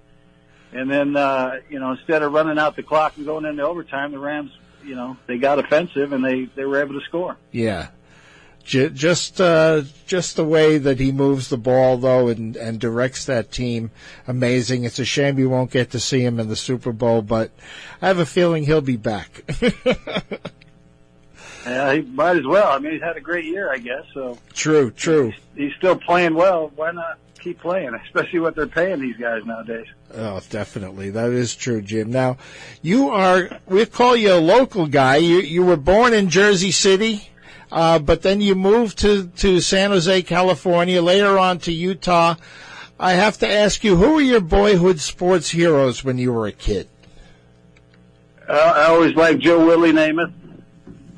[0.72, 4.12] and then uh, you know instead of running out the clock and going into overtime,
[4.12, 4.50] the Rams,
[4.84, 7.38] you know, they got offensive and they they were able to score.
[7.52, 7.88] Yeah.
[8.66, 13.52] Just, uh, just the way that he moves the ball, though, and, and directs that
[13.52, 13.92] team,
[14.26, 14.82] amazing.
[14.82, 17.52] It's a shame you won't get to see him in the Super Bowl, but
[18.02, 19.44] I have a feeling he'll be back.
[21.64, 22.72] Yeah, he might as well.
[22.72, 24.04] I mean, he's had a great year, I guess.
[24.12, 25.30] So true, true.
[25.30, 26.72] He's, he's still playing well.
[26.74, 27.94] Why not keep playing?
[28.06, 29.86] Especially what they're paying these guys nowadays.
[30.12, 32.10] Oh, definitely, that is true, Jim.
[32.10, 32.36] Now,
[32.82, 35.16] you are we call you a local guy.
[35.16, 37.30] You you were born in Jersey City.
[37.70, 42.36] Uh, but then you moved to, to San Jose, California, later on to Utah.
[42.98, 46.52] I have to ask you, who were your boyhood sports heroes when you were a
[46.52, 46.88] kid?
[48.48, 50.32] Uh, I always liked Joe Willie Namath.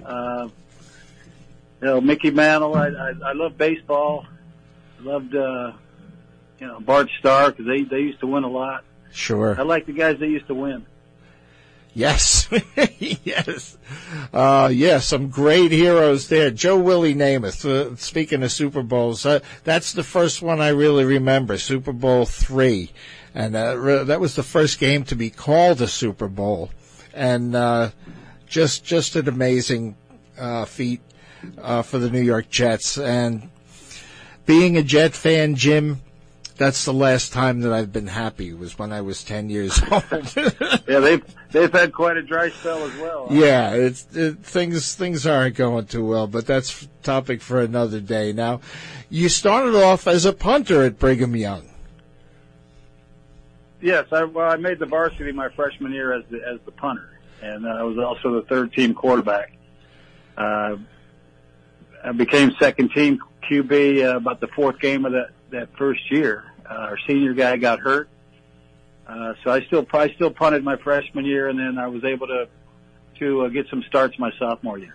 [0.04, 0.48] Uh,
[1.80, 2.74] you know, Mickey Mantle.
[2.74, 4.26] I, I, I love baseball.
[4.98, 5.72] I loved, uh,
[6.58, 8.84] you know, Bart Starr because they, they used to win a lot.
[9.12, 9.54] Sure.
[9.58, 10.86] I like the guys that used to win.
[11.94, 12.48] Yes,
[12.98, 13.76] yes,
[14.32, 14.98] uh, yeah.
[14.98, 16.50] Some great heroes there.
[16.50, 17.64] Joe Willie Namath.
[17.64, 21.58] Uh, speaking of Super Bowls, uh, that's the first one I really remember.
[21.58, 22.92] Super Bowl three,
[23.34, 26.70] and uh, that was the first game to be called a Super Bowl,
[27.14, 27.90] and uh,
[28.46, 29.96] just just an amazing
[30.38, 31.00] uh, feat
[31.60, 32.98] uh, for the New York Jets.
[32.98, 33.50] And
[34.46, 36.00] being a Jet fan, Jim,
[36.58, 40.04] that's the last time that I've been happy was when I was 10 years old.
[40.86, 43.28] yeah, they've, they've had quite a dry spell as well.
[43.30, 48.32] Yeah, it's, it, things, things aren't going too well, but that's topic for another day.
[48.32, 48.60] Now,
[49.08, 51.70] you started off as a punter at Brigham Young.
[53.80, 57.20] Yes, I, well, I made the varsity my freshman year as the, as the punter,
[57.40, 59.52] and I was also the third team quarterback.
[60.36, 60.76] Uh,
[62.04, 66.44] I became second team QB uh, about the fourth game of that that first year.
[66.68, 68.08] Uh, our senior guy got hurt,
[69.06, 72.26] uh, so I still I still punted my freshman year, and then I was able
[72.26, 72.48] to
[73.20, 74.94] to uh, get some starts my sophomore year.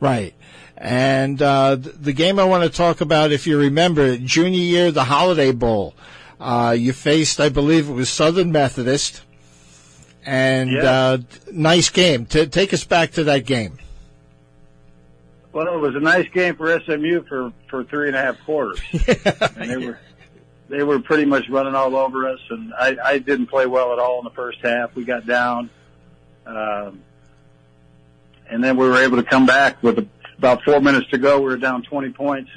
[0.00, 0.34] Right.
[0.76, 5.04] And uh, the game I want to talk about, if you remember, junior year, the
[5.04, 5.94] Holiday Bowl.
[6.38, 9.22] Uh, you faced, I believe it was Southern Methodist.
[10.26, 10.82] And Yeah.
[10.90, 11.18] uh,
[11.52, 12.26] nice game.
[12.26, 13.78] T- take us back to that game.
[15.54, 18.80] Well, it was a nice game for SMU for for three and a half quarters,
[19.56, 20.00] and they were
[20.68, 24.00] they were pretty much running all over us, and I, I didn't play well at
[24.00, 24.96] all in the first half.
[24.96, 25.70] We got down,
[26.44, 27.02] um,
[28.50, 31.38] and then we were able to come back with about four minutes to go.
[31.38, 32.50] We were down 20 points,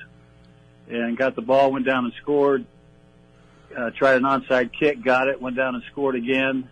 [0.89, 2.65] and got the ball, went down and scored.
[3.77, 6.67] Uh, tried an onside kick, got it, went down and scored again,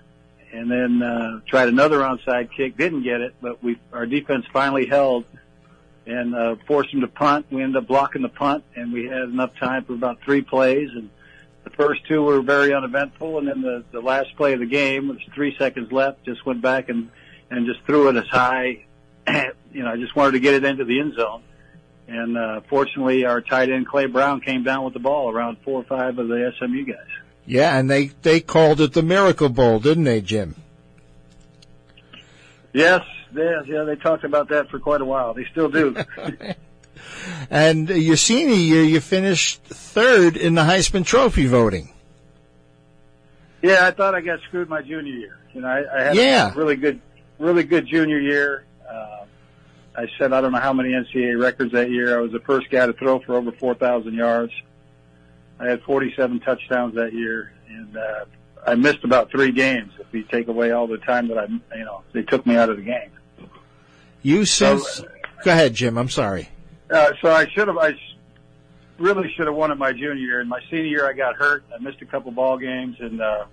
[0.52, 4.88] and then uh, tried another onside kick, didn't get it, but we our defense finally
[4.88, 5.26] held
[6.06, 7.48] and uh, forced him to punt.
[7.50, 10.90] We ended up blocking the punt, and we had enough time for about three plays.
[10.94, 11.10] And
[11.64, 15.08] the first two were very uneventful, and then the the last play of the game,
[15.10, 17.10] with three seconds left, just went back and
[17.50, 18.86] and just threw it as high.
[19.28, 21.44] you know, I just wanted to get it into the end zone.
[22.08, 25.82] And uh, fortunately, our tight end Clay Brown came down with the ball around four
[25.82, 26.98] or five of the SMU guys.
[27.48, 30.56] Yeah, and they, they called it the Miracle Bowl, didn't they, Jim?
[32.74, 33.06] Yes,
[33.36, 35.34] yeah, yeah, they talked about that for quite a while.
[35.34, 35.96] They still do.
[37.50, 41.90] And your senior year, you finished third in the Heisman Trophy voting.
[43.62, 45.38] Yeah, I thought I got screwed my junior year.
[45.54, 46.52] You know, I, I had Yeah.
[46.52, 47.02] a really good,
[47.40, 48.66] really good junior year.
[48.90, 49.26] Uh,
[49.98, 52.18] I set I don't know how many NCAA records that year.
[52.18, 54.54] I was the first guy to throw for over 4,000 yards.
[55.60, 58.26] I had 47 touchdowns that year, and uh,
[58.68, 59.94] I missed about three games.
[60.00, 61.46] If you take away all the time that I,
[61.78, 63.10] you know, they took me out of the game.
[64.26, 65.02] You since,
[65.44, 66.00] go ahead, Jim.
[66.00, 66.50] I'm sorry.
[66.90, 67.94] Uh, so I should have, I
[68.98, 70.42] really should have won it my junior year.
[70.42, 71.64] In my senior year, I got hurt.
[71.72, 73.46] I missed a couple ball games, and uh,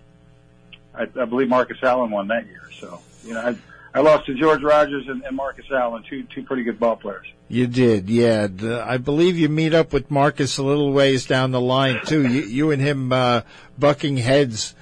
[0.94, 2.70] I, I believe Marcus Allen won that year.
[2.72, 6.42] So you know, I, I lost to George Rogers and, and Marcus Allen, two two
[6.42, 7.26] pretty good ball players.
[7.48, 8.48] You did, yeah.
[8.82, 12.26] I believe you meet up with Marcus a little ways down the line too.
[12.26, 13.42] You, you and him uh,
[13.78, 14.74] bucking heads,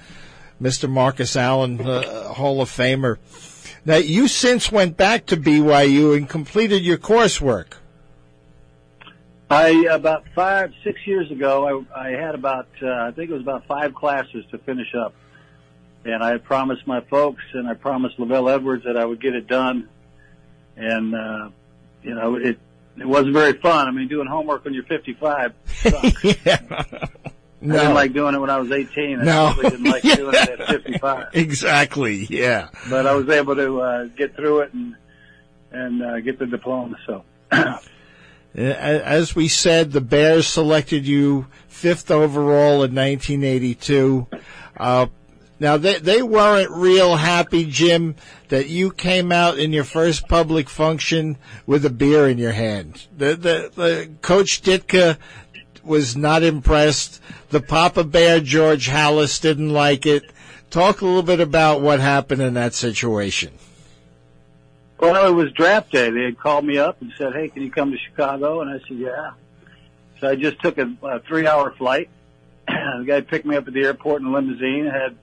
[0.61, 0.89] Mr.
[0.89, 3.17] Marcus Allen, uh, Hall of Famer.
[3.85, 7.73] Now you since went back to BYU and completed your coursework.
[9.49, 13.41] I about five six years ago, I, I had about uh, I think it was
[13.41, 15.13] about five classes to finish up,
[16.05, 19.35] and I had promised my folks and I promised LaVell Edwards that I would get
[19.35, 19.89] it done,
[20.77, 21.49] and uh,
[22.01, 22.59] you know it
[22.97, 23.87] it wasn't very fun.
[23.87, 26.45] I mean, doing homework when you're 55 sucks.
[26.45, 27.07] yeah.
[27.73, 29.13] I didn't like doing it when I was 18.
[29.13, 29.45] and No.
[29.45, 31.27] I really didn't like doing it at 55.
[31.33, 32.25] exactly.
[32.29, 32.69] Yeah.
[32.89, 34.95] But I was able to uh, get through it and
[35.71, 36.97] and uh, get the diploma.
[37.05, 37.23] So
[38.55, 44.27] As we said, the Bears selected you fifth overall in 1982.
[44.75, 45.07] Uh,
[45.59, 48.15] now they they weren't real happy, Jim,
[48.49, 53.07] that you came out in your first public function with a beer in your hand.
[53.15, 55.17] The the, the Coach Ditka
[55.83, 57.21] was not impressed.
[57.49, 60.23] The Papa Bear George Halas didn't like it.
[60.69, 63.51] Talk a little bit about what happened in that situation.
[64.99, 66.09] well, it was draft day.
[66.09, 68.79] They had called me up and said, "Hey, can you come to Chicago?" And I
[68.87, 69.31] said, "Yeah."
[70.19, 72.09] So I just took a, a three-hour flight.
[72.67, 74.85] the guy picked me up at the airport in a limousine.
[74.85, 75.17] Had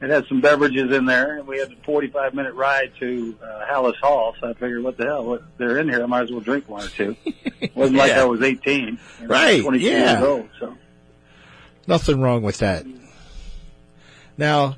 [0.00, 3.96] it had some beverages in there, and we had a 45-minute ride to uh, Halas
[3.96, 4.34] Hall.
[4.40, 5.24] So I figured, what the hell?
[5.24, 6.02] What, they're in here.
[6.02, 7.16] I might as well drink one or two.
[7.60, 8.86] It wasn't like I was 18.
[8.86, 10.12] You know, Right, 22 yeah.
[10.12, 10.48] years old.
[10.60, 10.76] So.
[11.86, 12.86] Nothing wrong with that.
[14.36, 14.76] Now,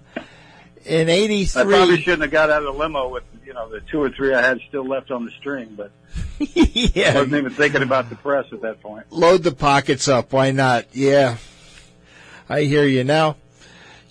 [0.87, 3.81] In '83, I probably shouldn't have got out of the limo with you know the
[3.91, 5.91] two or three I had still left on the string, but
[6.41, 9.05] I wasn't even thinking about the press at that point.
[9.13, 10.33] load the pockets up.
[10.33, 10.87] Why not?
[10.95, 11.37] Yeah,
[12.49, 13.37] I hear you now.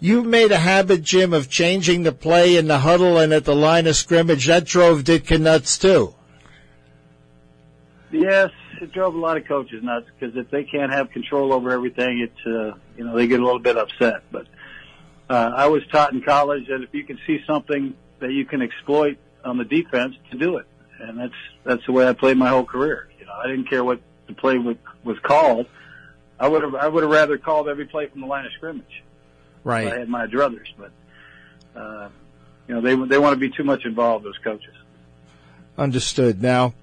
[0.01, 3.55] You made a habit, Jim, of changing the play in the huddle and at the
[3.55, 4.45] line of scrimmage.
[4.45, 6.15] That drove Ditka nuts too.
[8.11, 11.71] Yes, it drove a lot of coaches nuts because if they can't have control over
[11.71, 14.23] everything, it's uh, you know they get a little bit upset.
[14.31, 14.47] But
[15.29, 18.61] uh, I was taught in college that if you can see something that you can
[18.61, 20.67] exploit on the defense, to do it,
[20.99, 21.33] and that's
[21.65, 23.09] that's the way I played my whole career.
[23.19, 25.67] You know, I didn't care what the play was, was called.
[26.39, 29.03] I would have I would have rather called every play from the line of scrimmage.
[29.63, 29.87] Right.
[29.91, 30.91] I had my druthers, but
[31.75, 32.09] uh,
[32.67, 34.25] you know they they want to be too much involved.
[34.25, 34.73] Those coaches.
[35.77, 36.41] Understood.
[36.41, 36.73] Now,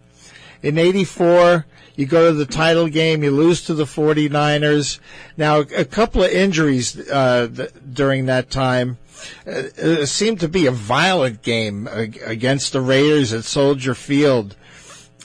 [0.62, 1.66] in 84,
[1.96, 5.00] you go to the title game, you lose to the 49ers.
[5.36, 8.98] Now, a couple of injuries uh, th- during that time.
[9.46, 14.56] Uh, it seemed to be a violent game ag- against the Raiders at Soldier Field.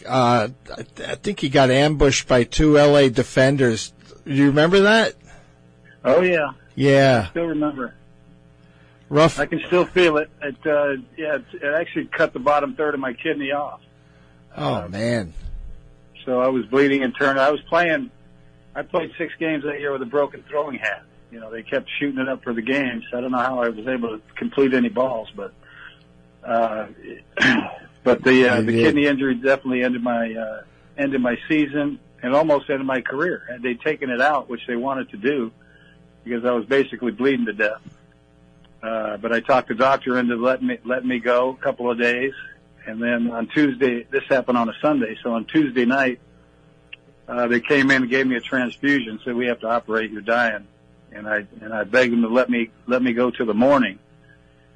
[0.05, 3.93] Uh, I, I think you got ambushed by two LA defenders.
[4.25, 5.15] Do you remember that?
[6.03, 7.93] Oh yeah, Yeah, still remember.
[9.09, 9.39] rough.
[9.39, 10.29] I can still feel it.
[10.41, 13.81] It uh, yeah, it, it actually cut the bottom third of my kidney off.
[14.55, 15.33] Oh man,
[16.25, 17.41] So I was bleeding internally.
[17.41, 18.11] I was playing.
[18.75, 21.03] I played six games that year with a broken throwing hand.
[21.31, 23.03] You know, they kept shooting it up for the games.
[23.13, 25.53] I don't know how I was able to complete any balls, but
[26.43, 26.87] uh,
[28.03, 30.63] but the uh, the kidney injury definitely ended my uh,
[30.97, 33.45] ended my season and almost ended my career.
[33.49, 35.51] Had they taken it out, which they wanted to do,
[36.23, 37.81] because I was basically bleeding to death.
[38.83, 41.99] Uh, but I talked the doctor into letting me let me go a couple of
[41.99, 42.33] days,
[42.87, 45.17] and then on Tuesday, this happened on a Sunday.
[45.21, 46.19] So on Tuesday night,
[47.27, 49.19] uh, they came in and gave me a transfusion.
[49.23, 50.11] Said we have to operate.
[50.11, 50.67] You're dying.
[51.13, 53.99] And I and I begged them to let me let me go to the morning.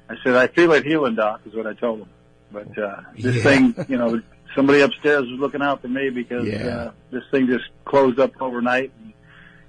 [0.08, 2.10] I said I feel it healing, doc, is what I told them.
[2.52, 3.42] But uh, this Yeah.
[3.42, 4.22] thing, you know,
[4.54, 6.66] somebody upstairs was looking out for me because Yeah.
[6.68, 9.12] uh, this thing just closed up overnight, and,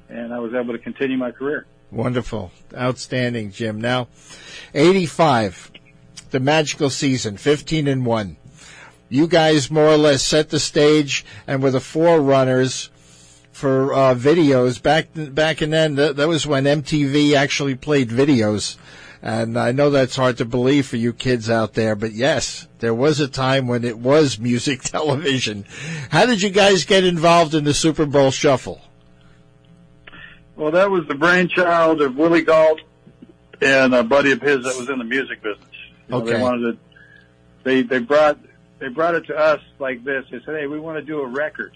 [0.10, 1.66] and I was able to continue my career.
[1.91, 2.51] Wonderful.
[2.76, 3.80] Outstanding, Jim.
[3.80, 4.08] Now,
[4.74, 5.72] 85,
[6.32, 8.38] the magical season, 15 and 1.
[9.10, 12.89] You guys more or less set the stage and were the forerunners
[13.53, 14.82] for uh, videos.
[14.82, 18.76] Back back in then, that, that was when MTV actually played videos.
[19.22, 22.93] And I know that's hard to believe for you kids out there, but yes, there
[22.93, 25.66] was a time when it was music television.
[26.12, 28.82] How did you guys get involved in the Super Bowl shuffle?
[30.58, 32.82] Well, that was the brainchild of Willie Gault
[33.62, 35.68] and a buddy of his that was in the music business.
[36.08, 36.34] You know, Okay.
[36.34, 36.78] They wanted to.
[37.64, 38.39] They they brought
[38.80, 40.26] they brought it to us like this.
[40.32, 41.74] They said, "Hey, we want to do a record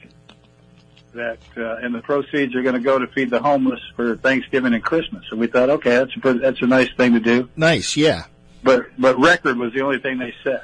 [1.13, 4.73] that, uh, and the proceeds are going to go to feed the homeless for Thanksgiving
[4.73, 7.49] and Christmas." And we thought, okay, that's a that's a nice thing to do.
[7.55, 8.25] Nice, yeah.
[8.63, 10.61] But but record was the only thing they said.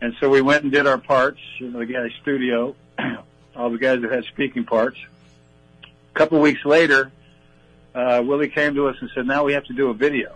[0.00, 1.40] And so we went and did our parts.
[1.58, 2.74] You know, the guy's studio,
[3.56, 4.98] all the guys that had speaking parts.
[6.14, 7.12] A couple weeks later,
[7.94, 10.34] uh, Willie came to us and said, "Now we have to do a video."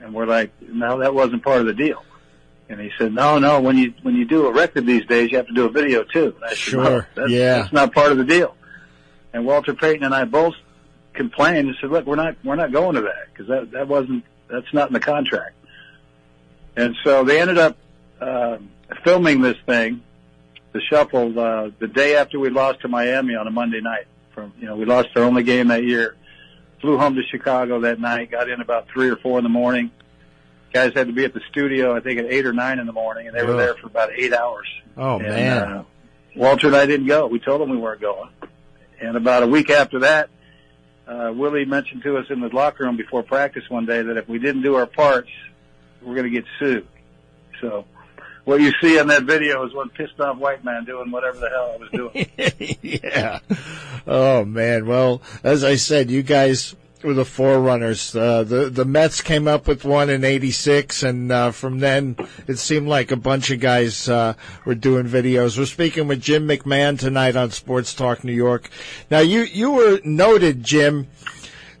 [0.00, 2.04] And we're like, "No, that wasn't part of the deal."
[2.68, 3.60] And he said, "No, no.
[3.60, 6.04] When you when you do a record these days, you have to do a video
[6.04, 7.58] too." Said, Sure, "No, that's, yeah.
[7.58, 8.56] that's not part of the deal."
[9.32, 10.54] And Walter Payton and I both
[11.12, 14.24] complained and said, "Look, we're not we're not going to that because that that wasn't
[14.48, 15.54] that's not in the contract."
[16.76, 17.76] And so they ended up
[18.20, 18.58] uh,
[19.04, 20.02] filming this thing,
[20.72, 24.06] the shuffle, uh, the day after we lost to Miami on a Monday night.
[24.40, 26.16] From you know, we lost our only game that year.
[26.80, 28.30] Flew home to Chicago that night.
[28.30, 29.90] Got in about three or four in the morning.
[30.72, 32.92] Guys had to be at the studio, I think, at eight or nine in the
[32.92, 34.66] morning, and they were there for about eight hours.
[34.96, 35.62] Oh, And, man.
[35.62, 35.84] Uh,
[36.36, 37.26] Walter and I didn't go.
[37.26, 38.30] We told them we weren't going.
[39.00, 40.30] And about a week after that,
[41.08, 44.28] uh, Willie mentioned to us in the locker room before practice one day that if
[44.28, 45.28] we didn't do our parts,
[46.00, 46.86] we're going to get sued.
[47.60, 47.84] So
[48.50, 51.48] what you see in that video is one pissed off white man doing whatever the
[51.48, 52.78] hell I was doing.
[53.04, 53.38] yeah.
[54.08, 54.86] Oh man.
[54.86, 56.74] Well, as I said, you guys
[57.04, 58.14] were the forerunners.
[58.16, 62.16] Uh, the the Mets came up with one in '86, and uh, from then
[62.48, 64.34] it seemed like a bunch of guys uh,
[64.64, 65.56] were doing videos.
[65.56, 68.68] We're speaking with Jim McMahon tonight on Sports Talk New York.
[69.12, 71.06] Now, you you were noted, Jim,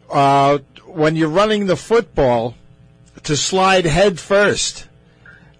[0.08, 2.54] uh, when you're running the football
[3.24, 4.86] to slide head first.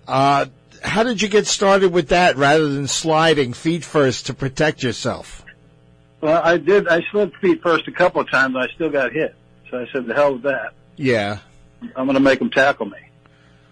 [0.06, 0.46] Uh,
[0.82, 5.44] how did you get started with that rather than sliding feet first to protect yourself?
[6.20, 6.86] well, I did.
[6.88, 8.54] I slid feet first a couple of times.
[8.54, 9.34] and I still got hit.
[9.70, 10.72] So I said, the hell with that.
[10.96, 11.38] Yeah.
[11.96, 12.98] I'm going to make them tackle me.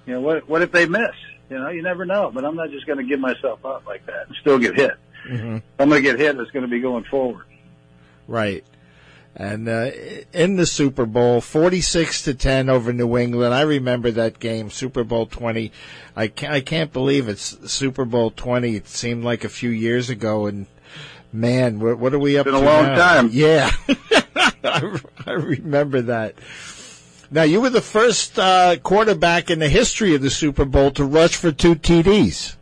[0.07, 1.15] You know, what, what if they miss?
[1.51, 4.07] You know, you never know, but I'm not just going to give myself up like
[4.07, 4.93] that and still get hit.
[5.27, 7.45] hmm I'm going to get hit, it's going to be going forward.
[8.27, 8.65] Right.
[9.39, 9.91] And uh,
[10.33, 13.55] in the Super Bowl, 46 to 10 over New England.
[13.55, 15.71] I remember that game, Super Bowl 20.
[16.17, 18.75] I can't, I can't believe it's Super Bowl 20.
[18.75, 20.67] It seemed like a few years ago, and
[21.33, 22.97] man, what, what are we up Been to a long now?
[22.97, 23.31] time.
[23.33, 23.71] Yeah,
[24.65, 26.35] I, I remember that.
[27.31, 31.05] Now, you were the first uh, quarterback in the history of the Super Bowl to
[31.05, 32.57] rush for two TDs.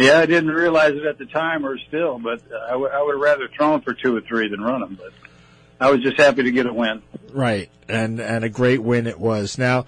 [0.00, 3.02] Yeah, I didn't realize it at the time or still, but uh, I, w- I
[3.02, 4.94] would have rather thrown for two or three than run them.
[4.98, 5.12] But
[5.78, 7.02] I was just happy to get a win.
[7.32, 9.58] Right, and and a great win it was.
[9.58, 9.84] Now,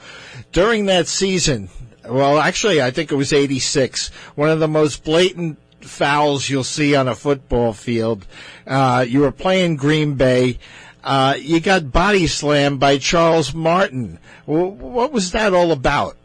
[0.52, 1.70] during that season,
[2.06, 4.08] well, actually, I think it was '86.
[4.34, 8.26] One of the most blatant fouls you'll see on a football field.
[8.66, 10.58] Uh, you were playing Green Bay.
[11.02, 14.18] Uh, you got body slammed by Charles Martin.
[14.46, 16.16] W- what was that all about?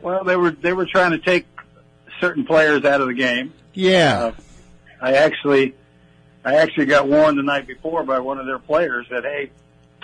[0.00, 1.46] Well, they were they were trying to take
[2.22, 3.52] certain players out of the game.
[3.74, 4.32] Yeah, Uh,
[5.00, 5.74] I actually,
[6.44, 9.50] I actually got warned the night before by one of their players that, hey,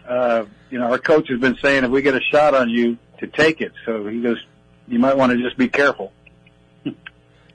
[0.07, 2.99] uh, you know, our coach has been saying if we get a shot on you
[3.21, 3.73] to take it.
[3.87, 4.39] So he goes,
[4.89, 6.13] you might want to just be careful.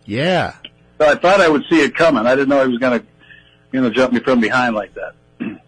[0.06, 0.56] yeah.
[1.00, 2.26] So I thought I would see it coming.
[2.26, 3.06] I didn't know he was going to,
[3.74, 5.14] you know, jump me from behind like that.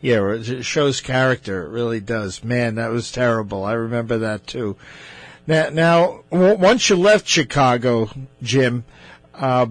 [0.00, 1.64] Yeah, it shows character.
[1.64, 2.44] It really does.
[2.44, 3.64] Man, that was terrible.
[3.64, 4.76] I remember that too.
[5.46, 8.08] Now, now w- once you left Chicago,
[8.42, 8.84] Jim,
[9.34, 9.66] uh,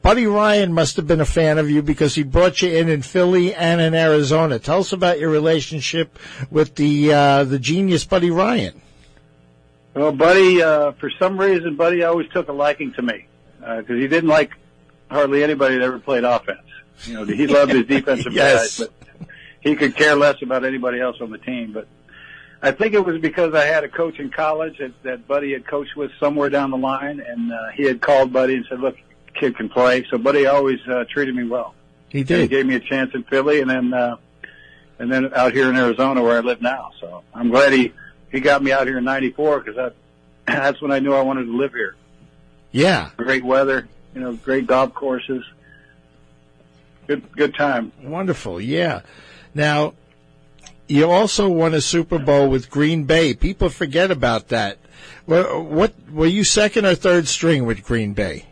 [0.00, 3.02] Buddy Ryan must have been a fan of you because he brought you in in
[3.02, 4.58] Philly and in Arizona.
[4.58, 6.18] Tell us about your relationship
[6.50, 8.80] with the uh, the genius Buddy Ryan.
[9.94, 13.26] Well, Buddy, uh, for some reason, Buddy always took a liking to me
[13.58, 14.52] because he didn't like
[15.10, 16.60] hardly anybody that ever played offense.
[17.04, 18.78] You know, he loved his defensive Yes.
[18.78, 19.28] guys, but
[19.60, 21.72] he could care less about anybody else on the team.
[21.72, 21.88] But
[22.60, 25.66] I think it was because I had a coach in college that, that Buddy had
[25.66, 28.96] coached with somewhere down the line, and uh, he had called Buddy and said, "Look,
[29.34, 31.74] kid can play." So Buddy always uh, treated me well.
[32.08, 32.50] He He did.
[32.50, 34.16] gave me a chance in Philly, and then uh,
[34.98, 36.90] and then out here in Arizona where I live now.
[37.00, 37.92] So I'm glad he
[38.32, 39.94] he got me out here in '94 because that
[40.46, 41.94] that's when I knew I wanted to live here.
[42.72, 45.44] Yeah, Great weather, you know, great golf courses.
[47.06, 47.92] Good good time.
[48.02, 48.60] wonderful.
[48.60, 49.02] Yeah.
[49.54, 49.94] Now,
[50.88, 53.34] you also won a Super Bowl with Green Bay.
[53.34, 54.78] People forget about that.
[55.26, 58.46] What, what were you second or third string with Green Bay?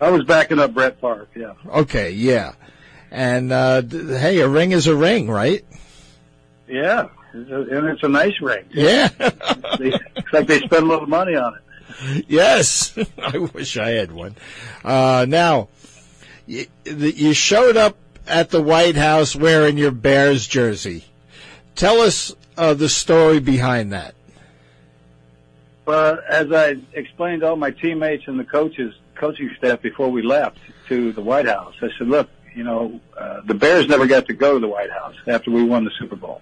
[0.00, 1.28] I was backing up Brett Favre.
[1.34, 1.54] Yeah.
[1.68, 2.52] Okay, yeah.
[3.10, 5.64] And uh, d- hey, a ring is a ring, right?
[6.68, 8.64] Yeah, and it's a nice ring.
[8.70, 9.08] Yeah.
[9.78, 12.24] It's like they spend a little money on it.
[12.28, 12.98] yes.
[13.22, 14.34] I wish I had one.
[14.84, 15.68] Uh, now,
[16.46, 21.04] you, you showed up at the White House wearing your Bears jersey.
[21.76, 24.14] Tell us uh, the story behind that.
[25.84, 30.22] Well, as I explained to all my teammates and the coaches, coaching staff before we
[30.22, 30.58] left
[30.88, 34.34] to the White House, I said, look, you know, uh, the Bears never got to
[34.34, 36.40] go to the White House after we won the Super Bowl.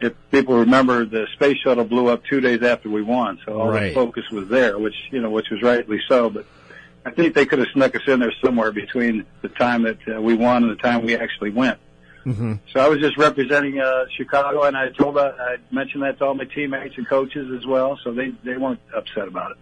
[0.00, 3.68] If people remember, the space shuttle blew up two days after we won, so all
[3.68, 3.88] Right.
[3.88, 6.28] the focus was there, which you know, which was rightly so.
[6.28, 6.46] But
[7.06, 10.20] I think they could have snuck us in there somewhere between the time that uh,
[10.20, 11.78] we won and the time we actually went.
[12.24, 16.18] Hmm So I was just representing uh, Chicago, and I told that I mentioned that
[16.18, 19.58] to all my teammates and coaches as well, so they they weren't upset about it.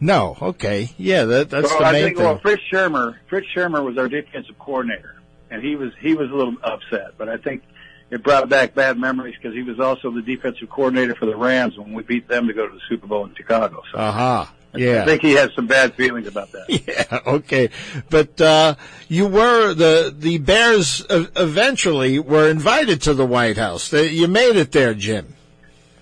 [0.00, 2.26] No, okay, yeah, that, that's so the I main think thing.
[2.26, 5.14] well, Fritz Shurmur, Fritz Shurmur was our defensive coordinator,
[5.50, 7.62] and he was he was a little upset, but I think
[8.10, 11.76] it brought back bad memories because he was also the defensive coordinator for the Rams
[11.78, 13.82] when we beat them to go to the Super Bowl in Chicago.
[13.92, 15.02] So Aha, I yeah.
[15.02, 16.64] I think he has some bad feelings about that.
[16.86, 17.70] Yeah, okay.
[18.10, 18.74] But uh,
[19.08, 23.92] you were the the Bears eventually were invited to the White House.
[23.92, 25.34] You made it there, Jim.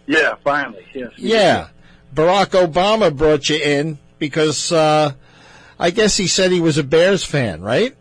[0.06, 1.12] yeah, finally, yes.
[1.16, 1.68] Yeah.
[2.14, 5.12] Barack Obama brought you in because uh,
[5.78, 7.96] I guess he said he was a Bears fan, right?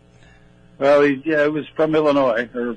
[0.78, 2.76] Well, he, yeah, he was from Illinois, or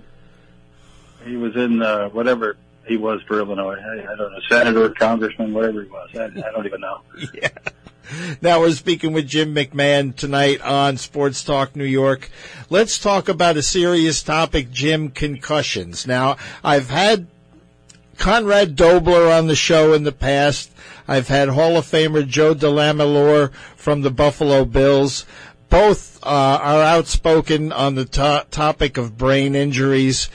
[1.25, 2.55] he was in uh, whatever
[2.87, 3.77] he was for Illinois.
[3.79, 6.09] I, I don't know, senator, congressman, whatever he was.
[6.15, 7.01] I, I don't even know.
[8.41, 12.29] Now we're speaking with Jim McMahon tonight on Sports Talk New York.
[12.69, 16.05] Let's talk about a serious topic, Jim, concussions.
[16.05, 17.27] Now, I've had
[18.17, 20.71] Conrad Dobler on the show in the past.
[21.07, 25.25] I've had Hall of Famer Joe DeLamielleure from the Buffalo Bills.
[25.69, 30.29] Both uh, are outspoken on the to- topic of brain injuries.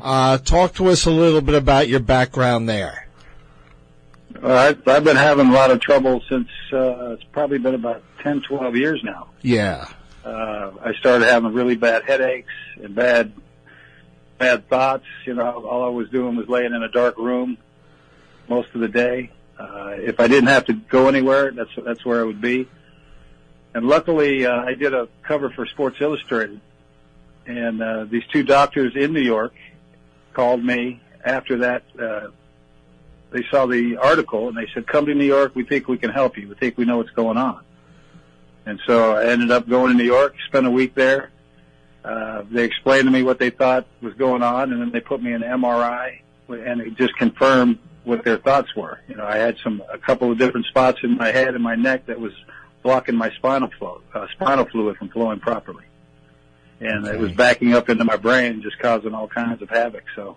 [0.00, 3.05] Uh, talk to us a little bit about your background there.
[4.42, 8.42] I've, I've been having a lot of trouble since uh, it's probably been about ten,
[8.42, 9.28] twelve years now.
[9.42, 9.88] Yeah.
[10.24, 13.32] Uh, I started having really bad headaches and bad,
[14.38, 15.04] bad thoughts.
[15.24, 17.58] You know, all I was doing was laying in a dark room
[18.48, 19.30] most of the day.
[19.58, 22.68] Uh, if I didn't have to go anywhere, that's that's where I would be.
[23.74, 26.60] And luckily, uh, I did a cover for Sports Illustrated
[27.46, 29.54] and uh, these two doctors in New York
[30.32, 31.84] called me after that.
[31.98, 32.28] Uh,
[33.36, 35.52] they saw the article and they said, "Come to New York.
[35.54, 36.48] We think we can help you.
[36.48, 37.62] We think we know what's going on."
[38.64, 41.30] And so I ended up going to New York, spent a week there.
[42.04, 45.22] Uh, they explained to me what they thought was going on, and then they put
[45.22, 49.00] me in an MRI, and it just confirmed what their thoughts were.
[49.08, 51.74] You know, I had some a couple of different spots in my head and my
[51.74, 52.32] neck that was
[52.82, 55.84] blocking my spinal flow, uh, spinal fluid from flowing properly,
[56.80, 57.16] and okay.
[57.16, 60.04] it was backing up into my brain, just causing all kinds of havoc.
[60.14, 60.36] So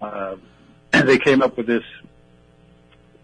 [0.00, 0.36] uh,
[0.92, 1.84] they came up with this.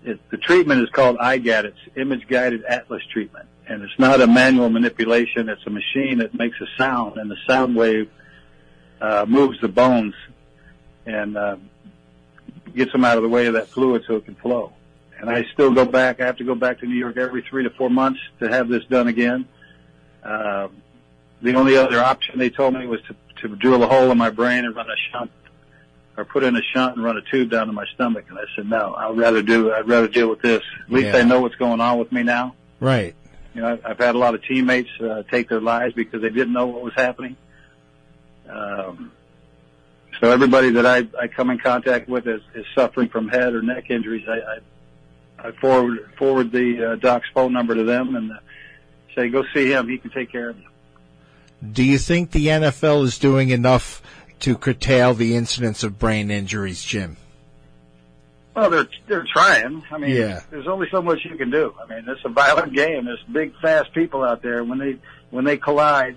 [0.04, 1.64] It, the treatment is called IGAT.
[1.64, 5.48] It's image guided atlas treatment, and it's not a manual manipulation.
[5.48, 8.10] It's a machine that makes a sound, and the sound wave
[9.00, 10.14] uh, moves the bones
[11.06, 11.56] and uh,
[12.74, 14.72] gets them out of the way of that fluid so it can flow.
[15.18, 16.20] And I still go back.
[16.20, 18.68] I have to go back to New York every three to four months to have
[18.68, 19.46] this done again.
[20.22, 20.68] Uh,
[21.42, 24.30] the only other option they told me was to, to drill a hole in my
[24.30, 25.30] brain and run a shunt
[26.16, 28.26] or put in a shunt and run a tube down to my stomach.
[28.28, 30.62] And I said, no, I'd rather do, I'd rather deal with this.
[30.86, 31.18] At least yeah.
[31.18, 32.54] I know what's going on with me now.
[32.80, 33.14] Right.
[33.54, 36.52] You know, I've had a lot of teammates uh, take their lives because they didn't
[36.52, 37.36] know what was happening.
[38.48, 39.12] Um,
[40.20, 43.62] so everybody that I, I come in contact with is, is suffering from head or
[43.62, 44.26] neck injuries.
[44.28, 44.40] I,
[45.44, 48.36] I, I forward forward the uh, doc's phone number to them and uh,
[49.14, 49.88] say, go see him.
[49.88, 50.66] He can take care of you.
[51.72, 54.02] Do you think the NFL is doing enough
[54.40, 57.16] to curtail the incidence of brain injuries, Jim?
[58.54, 59.82] Well, they're they're trying.
[59.90, 60.40] I mean, yeah.
[60.50, 61.74] there's only so much you can do.
[61.82, 63.04] I mean, it's a violent game.
[63.04, 64.64] There's big, fast people out there.
[64.64, 64.96] When they
[65.30, 66.16] when they collide,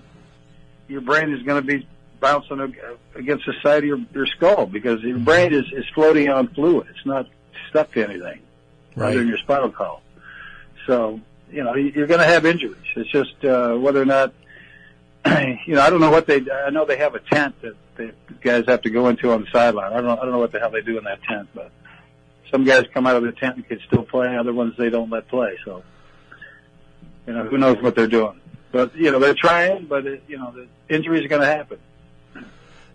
[0.88, 1.86] your brain is going to be
[2.20, 2.74] bouncing
[3.14, 5.24] against the side of your, your skull because your mm-hmm.
[5.24, 6.86] brain is, is floating on fluid.
[6.90, 7.26] It's not
[7.70, 8.40] stuck to anything
[8.96, 9.08] right.
[9.08, 10.00] other than your spinal column.
[10.86, 11.20] So,
[11.50, 12.76] you know, you're going to have injuries.
[12.96, 14.32] It's just uh, whether or not,
[15.26, 16.44] you know, I don't know what they.
[16.50, 19.50] I know they have a tent that the guys have to go into on the
[19.50, 19.92] sideline.
[19.92, 20.18] I don't.
[20.18, 21.70] I don't know what the hell they do in that tent, but
[22.50, 24.36] some guys come out of the tent and can still play.
[24.36, 25.58] Other ones they don't let play.
[25.64, 25.82] So,
[27.26, 28.40] you know, who knows what they're doing?
[28.72, 29.86] But you know, they're trying.
[29.86, 31.78] But it, you know, the injuries are going to happen.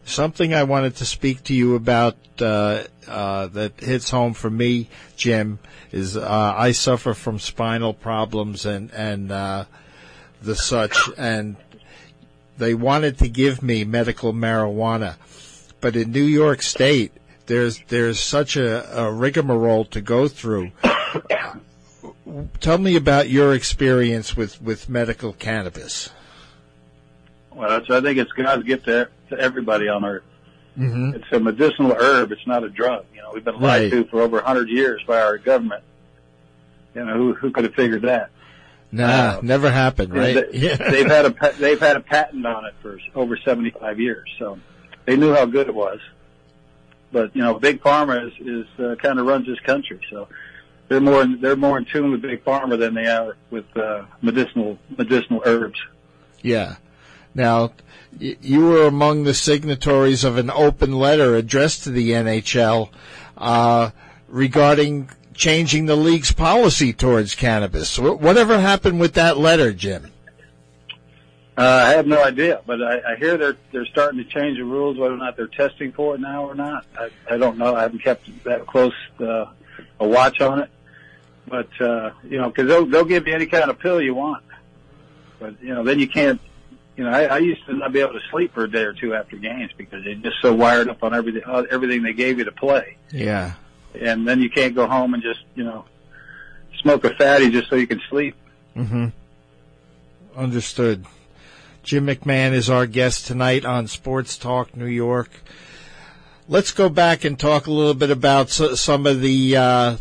[0.06, 4.90] Something I wanted to speak to you about uh, uh, that hits home for me,
[5.16, 5.60] Jim,
[5.92, 9.66] is uh, I suffer from spinal problems and and uh,
[10.42, 11.58] the such, and
[12.60, 15.16] they wanted to give me medical marijuana,
[15.82, 17.14] but in New York State,
[17.48, 20.72] there's there's such a, a rigmarole to go through.
[22.60, 26.12] Tell me about your experience with, with medical cannabis.
[27.52, 30.24] Well, I think it's God's gift to, get to everybody on earth.
[30.78, 31.16] Mm-hmm.
[31.16, 32.32] It's a medicinal herb.
[32.32, 33.06] It's not a drug.
[33.14, 33.92] You know, we've been lied right.
[33.92, 35.84] to for over a hundred years by our government.
[36.94, 38.30] You know, who who could have figured that?
[38.92, 40.52] Nah, uh, never happened, right?
[40.52, 40.76] They, yeah.
[40.76, 44.60] they've had a they've had a patent on it for over seventy five years, so
[45.06, 46.00] they knew how good it was.
[47.12, 50.28] But you know, big pharma is is uh, kind of runs this country, so
[50.88, 54.78] they're more they're more in tune with big pharma than they are with uh, medicinal
[54.98, 55.80] medicinal herbs.
[56.42, 56.78] Yeah.
[57.36, 57.74] Now,
[58.18, 62.90] you were among the signatories of an open letter addressed to the NHL
[63.38, 63.92] uh,
[64.28, 65.10] regarding
[65.40, 67.98] changing the league's policy towards cannabis.
[67.98, 70.12] Whatever happened with that letter, Jim?
[71.58, 74.64] Uh, I have no idea, but I, I hear they're they're starting to change the
[74.64, 76.86] rules, whether or not they're testing for it now or not.
[76.98, 77.76] I, I don't know.
[77.76, 79.46] I haven't kept that close uh,
[80.00, 80.70] a watch on it,
[81.48, 84.44] but uh, you know, because they'll they'll give you any kind of pill you want,
[85.40, 86.40] but you know, then you can't
[86.96, 88.92] you know, I, I used to not be able to sleep for a day or
[88.92, 92.40] two after games because they're just so wired up on everything, uh, everything they gave
[92.40, 92.98] you to play.
[93.12, 93.54] Yeah.
[94.00, 95.86] And then you can't go home and just, you know,
[96.82, 98.36] smoke a fatty just so you can sleep.
[98.76, 99.08] Mm-hmm.
[100.36, 101.06] Understood.
[101.84, 105.30] Jim McMahon is our guest tonight on Sports Talk New York.
[106.48, 109.98] Let's go back and talk a little bit about some of the uh,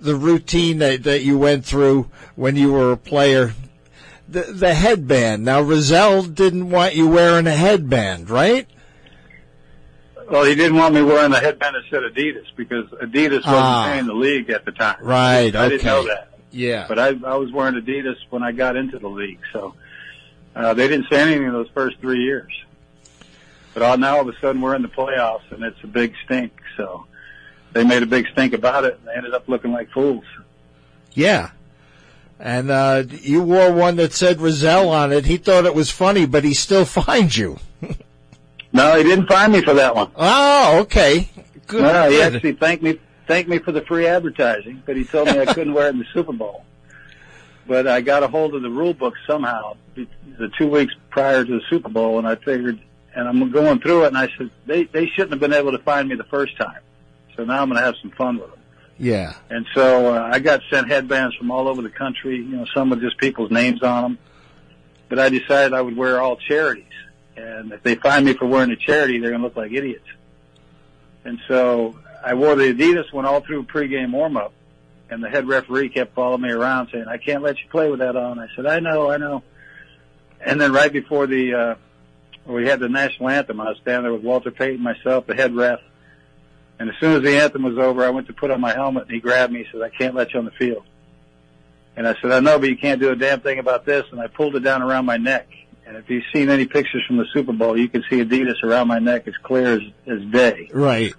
[0.00, 3.52] the routine that, that you went through when you were a player
[4.28, 5.44] the, the headband.
[5.44, 8.68] Now, Rozelle didn't want you wearing a headband, right?
[10.30, 13.90] Well, he didn't want me wearing the headband that said Adidas because Adidas wasn't ah,
[13.90, 14.96] paying the league at the time.
[15.00, 15.54] Right.
[15.54, 15.68] I okay.
[15.70, 16.28] didn't know that.
[16.50, 16.86] Yeah.
[16.86, 19.74] But I, I was wearing Adidas when I got into the league, so
[20.54, 22.52] uh, they didn't say anything in those first three years.
[23.72, 26.14] But all, now all of a sudden we're in the playoffs and it's a big
[26.24, 26.52] stink.
[26.76, 27.06] So
[27.72, 30.24] they made a big stink about it and they ended up looking like fools.
[31.12, 31.50] Yeah.
[32.40, 35.26] And uh, you wore one that said Rozelle on it.
[35.26, 37.58] He thought it was funny, but he still fined you.
[38.72, 40.10] no, he didn't find me for that one.
[40.16, 41.28] Oh, okay.
[41.66, 41.82] Good.
[41.82, 45.38] No, he actually thanked me thanked me for the free advertising, but he told me
[45.38, 46.64] I couldn't wear it in the Super Bowl.
[47.66, 51.50] But I got a hold of the rule book somehow the two weeks prior to
[51.58, 52.80] the Super Bowl, and I figured
[53.14, 55.78] and I'm going through it, and I said they they shouldn't have been able to
[55.78, 56.80] find me the first time,
[57.36, 58.60] so now I'm going to have some fun with them.
[58.98, 59.34] Yeah.
[59.50, 62.36] And so uh, I got sent headbands from all over the country.
[62.36, 64.18] You know, some with just people's names on them.
[65.08, 66.87] But I decided I would wear all charities,
[67.38, 70.06] and if they find me for wearing a charity, they're going to look like idiots.
[71.24, 74.52] And so I wore the Adidas one all through pregame warm up,
[75.10, 78.00] and the head referee kept following me around saying, "I can't let you play with
[78.00, 79.42] that on." I said, "I know, I know."
[80.40, 81.74] And then right before the uh,
[82.46, 85.54] we had the national anthem, I was standing there with Walter Payton, myself, the head
[85.54, 85.80] ref,
[86.78, 89.04] and as soon as the anthem was over, I went to put on my helmet,
[89.04, 89.64] and he grabbed me.
[89.64, 90.84] He said, "I can't let you on the field."
[91.96, 94.20] And I said, "I know, but you can't do a damn thing about this." And
[94.20, 95.48] I pulled it down around my neck.
[95.88, 98.88] And if you've seen any pictures from the Super Bowl, you can see Adidas around
[98.88, 100.68] my neck as clear as, as day.
[100.70, 101.14] Right.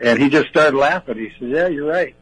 [0.00, 1.16] And he just started laughing.
[1.16, 2.16] He said, "Yeah, you're right."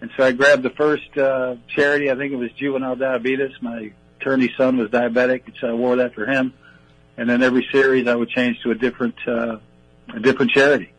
[0.00, 2.10] And so I grabbed the first uh, charity.
[2.10, 3.52] I think it was juvenile diabetes.
[3.60, 6.52] My attorney's son was diabetic, and so I wore that for him.
[7.16, 9.58] And then every series, I would change to a different uh,
[10.12, 10.92] a different charity.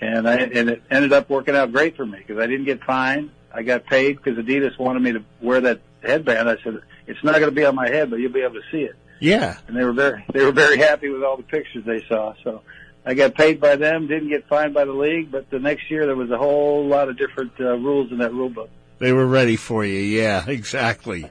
[0.00, 2.84] And I and it ended up working out great for me because I didn't get
[2.84, 3.30] fined.
[3.52, 6.48] I got paid because Adidas wanted me to wear that headband.
[6.48, 8.70] I said, "It's not going to be on my head, but you'll be able to
[8.70, 9.56] see it." Yeah.
[9.66, 12.34] And they were very they were very happy with all the pictures they saw.
[12.44, 12.60] So
[13.06, 16.04] I got paid by them, didn't get fined by the league, but the next year
[16.04, 18.68] there was a whole lot of different uh, rules in that rule book.
[18.98, 19.98] They were ready for you.
[19.98, 21.30] Yeah, exactly.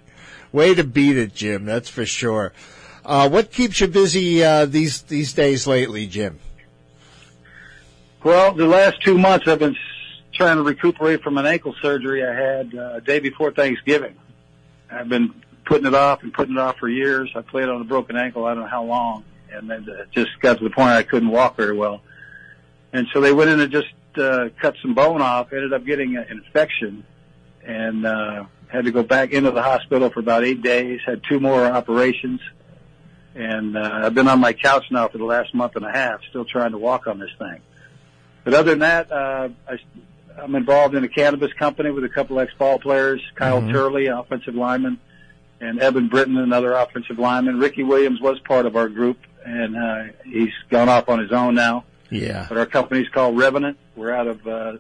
[0.52, 1.66] Way to beat it, Jim.
[1.66, 2.52] That's for sure.
[3.06, 6.40] Uh, what keeps you busy uh, these these days lately, Jim?
[8.24, 9.78] Well, the last two months I've been
[10.34, 14.16] trying to recuperate from an ankle surgery I had uh, day before Thanksgiving.
[14.90, 17.32] I've been putting it off and putting it off for years.
[17.36, 18.46] I played on a broken ankle.
[18.46, 21.30] I don't know how long, and then it just got to the point I couldn't
[21.30, 22.02] walk very well.
[22.92, 23.88] And so they went in and just
[24.18, 25.52] uh, cut some bone off.
[25.52, 27.04] Ended up getting an infection,
[27.64, 31.00] and uh, had to go back into the hospital for about eight days.
[31.06, 32.40] Had two more operations,
[33.36, 36.20] and uh, I've been on my couch now for the last month and a half,
[36.30, 37.62] still trying to walk on this thing.
[38.44, 39.78] But other than that, uh, I,
[40.38, 43.72] I'm involved in a cannabis company with a couple ex-ball players, Kyle Mhm.
[43.72, 45.00] Turley, offensive lineman,
[45.60, 47.60] and Eben Britton, another offensive lineman.
[47.60, 51.56] Ricky Williams was part of our group, and uh, he's gone off on his own
[51.56, 51.86] now.
[52.10, 52.46] Yeah.
[52.48, 53.78] But our company's called Revenant.
[53.96, 54.78] We're out of uh,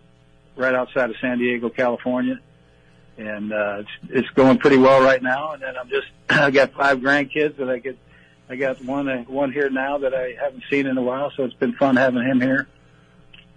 [0.56, 2.40] right outside of San Diego, California,
[3.18, 5.54] and uh, it's it's going pretty well right now.
[5.54, 7.98] And then I'm just I got five grandkids that I get.
[8.50, 11.44] I got one uh, one here now that I haven't seen in a while, so
[11.44, 12.68] it's been fun having him here.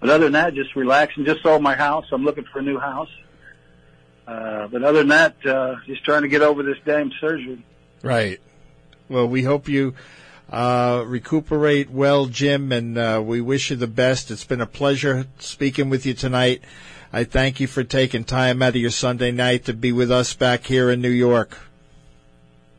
[0.00, 1.24] But other than that, just relaxing.
[1.24, 2.06] Just sold my house.
[2.12, 3.08] I'm looking for a new house.
[4.26, 7.62] Uh, but other than that, uh, just trying to get over this damn surgery.
[8.02, 8.40] Right.
[9.08, 9.94] Well, we hope you
[10.50, 14.30] uh, recuperate well, Jim, and uh, we wish you the best.
[14.30, 16.62] It's been a pleasure speaking with you tonight.
[17.12, 20.34] I thank you for taking time out of your Sunday night to be with us
[20.34, 21.58] back here in New York.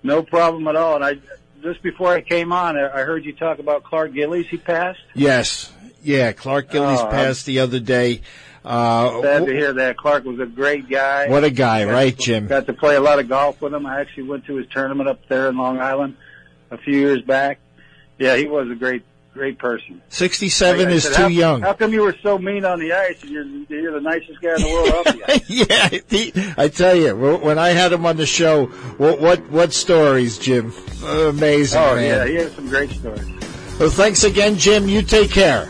[0.04, 0.96] No problem at all.
[0.96, 1.18] And I
[1.64, 4.48] just before I came on, I heard you talk about Clark Gillies.
[4.48, 5.00] He passed.
[5.16, 5.72] Yes.
[6.04, 8.22] Yeah, Clark Gillies Oh, I'm- passed the other day.
[8.68, 9.98] Uh, Sad to hear that.
[9.98, 11.28] Clark was a great guy.
[11.30, 12.48] what a guy, Got right, to- Jim?
[12.48, 13.86] Got to play a lot of golf with him.
[13.86, 16.18] I actually went to his tournament up there in Long Island
[16.72, 17.60] a few years back.
[18.20, 19.04] Yeah, he was a great,
[19.34, 20.02] great person.
[20.10, 21.62] 67 I- I is said, too how, young.
[21.62, 23.22] How come you were so mean on the ice?
[23.22, 25.50] And you're, you're the nicest guy in the world off the ice.
[25.50, 28.66] yeah, he, I tell you, when I had him on the show,
[28.98, 30.74] what what, what stories, Jim?
[31.06, 32.04] Amazing, Oh man.
[32.06, 33.26] yeah, he has some great stories.
[33.80, 34.90] Well, thanks again, Jim.
[34.90, 35.70] You take care.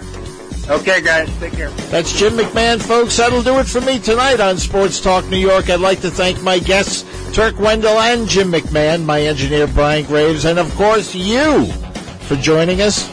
[0.70, 1.70] Okay, guys, take care.
[1.90, 3.16] That's Jim McMahon, folks.
[3.16, 5.70] That'll do it for me tonight on Sports Talk New York.
[5.70, 10.44] I'd like to thank my guests, Turk Wendell and Jim McMahon, my engineer Brian Graves,
[10.44, 11.66] and of course you
[12.28, 13.10] for joining us.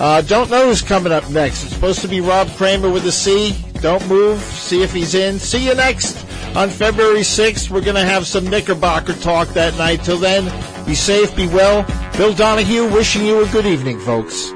[0.00, 1.64] Uh, don't know who's coming up next.
[1.64, 3.56] It's supposed to be Rob Kramer with a C.
[3.80, 4.40] Don't move.
[4.40, 5.40] See if he's in.
[5.40, 7.70] See you next on February 6th.
[7.70, 10.04] We're going to have some Knickerbocker talk that night.
[10.04, 10.44] Till then,
[10.86, 11.84] be safe, be well.
[12.16, 14.52] Bill Donahue wishing you a good evening, folks.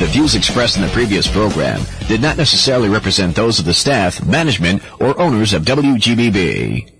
[0.00, 4.24] The views expressed in the previous program did not necessarily represent those of the staff,
[4.24, 6.90] management, or owners of WGBB.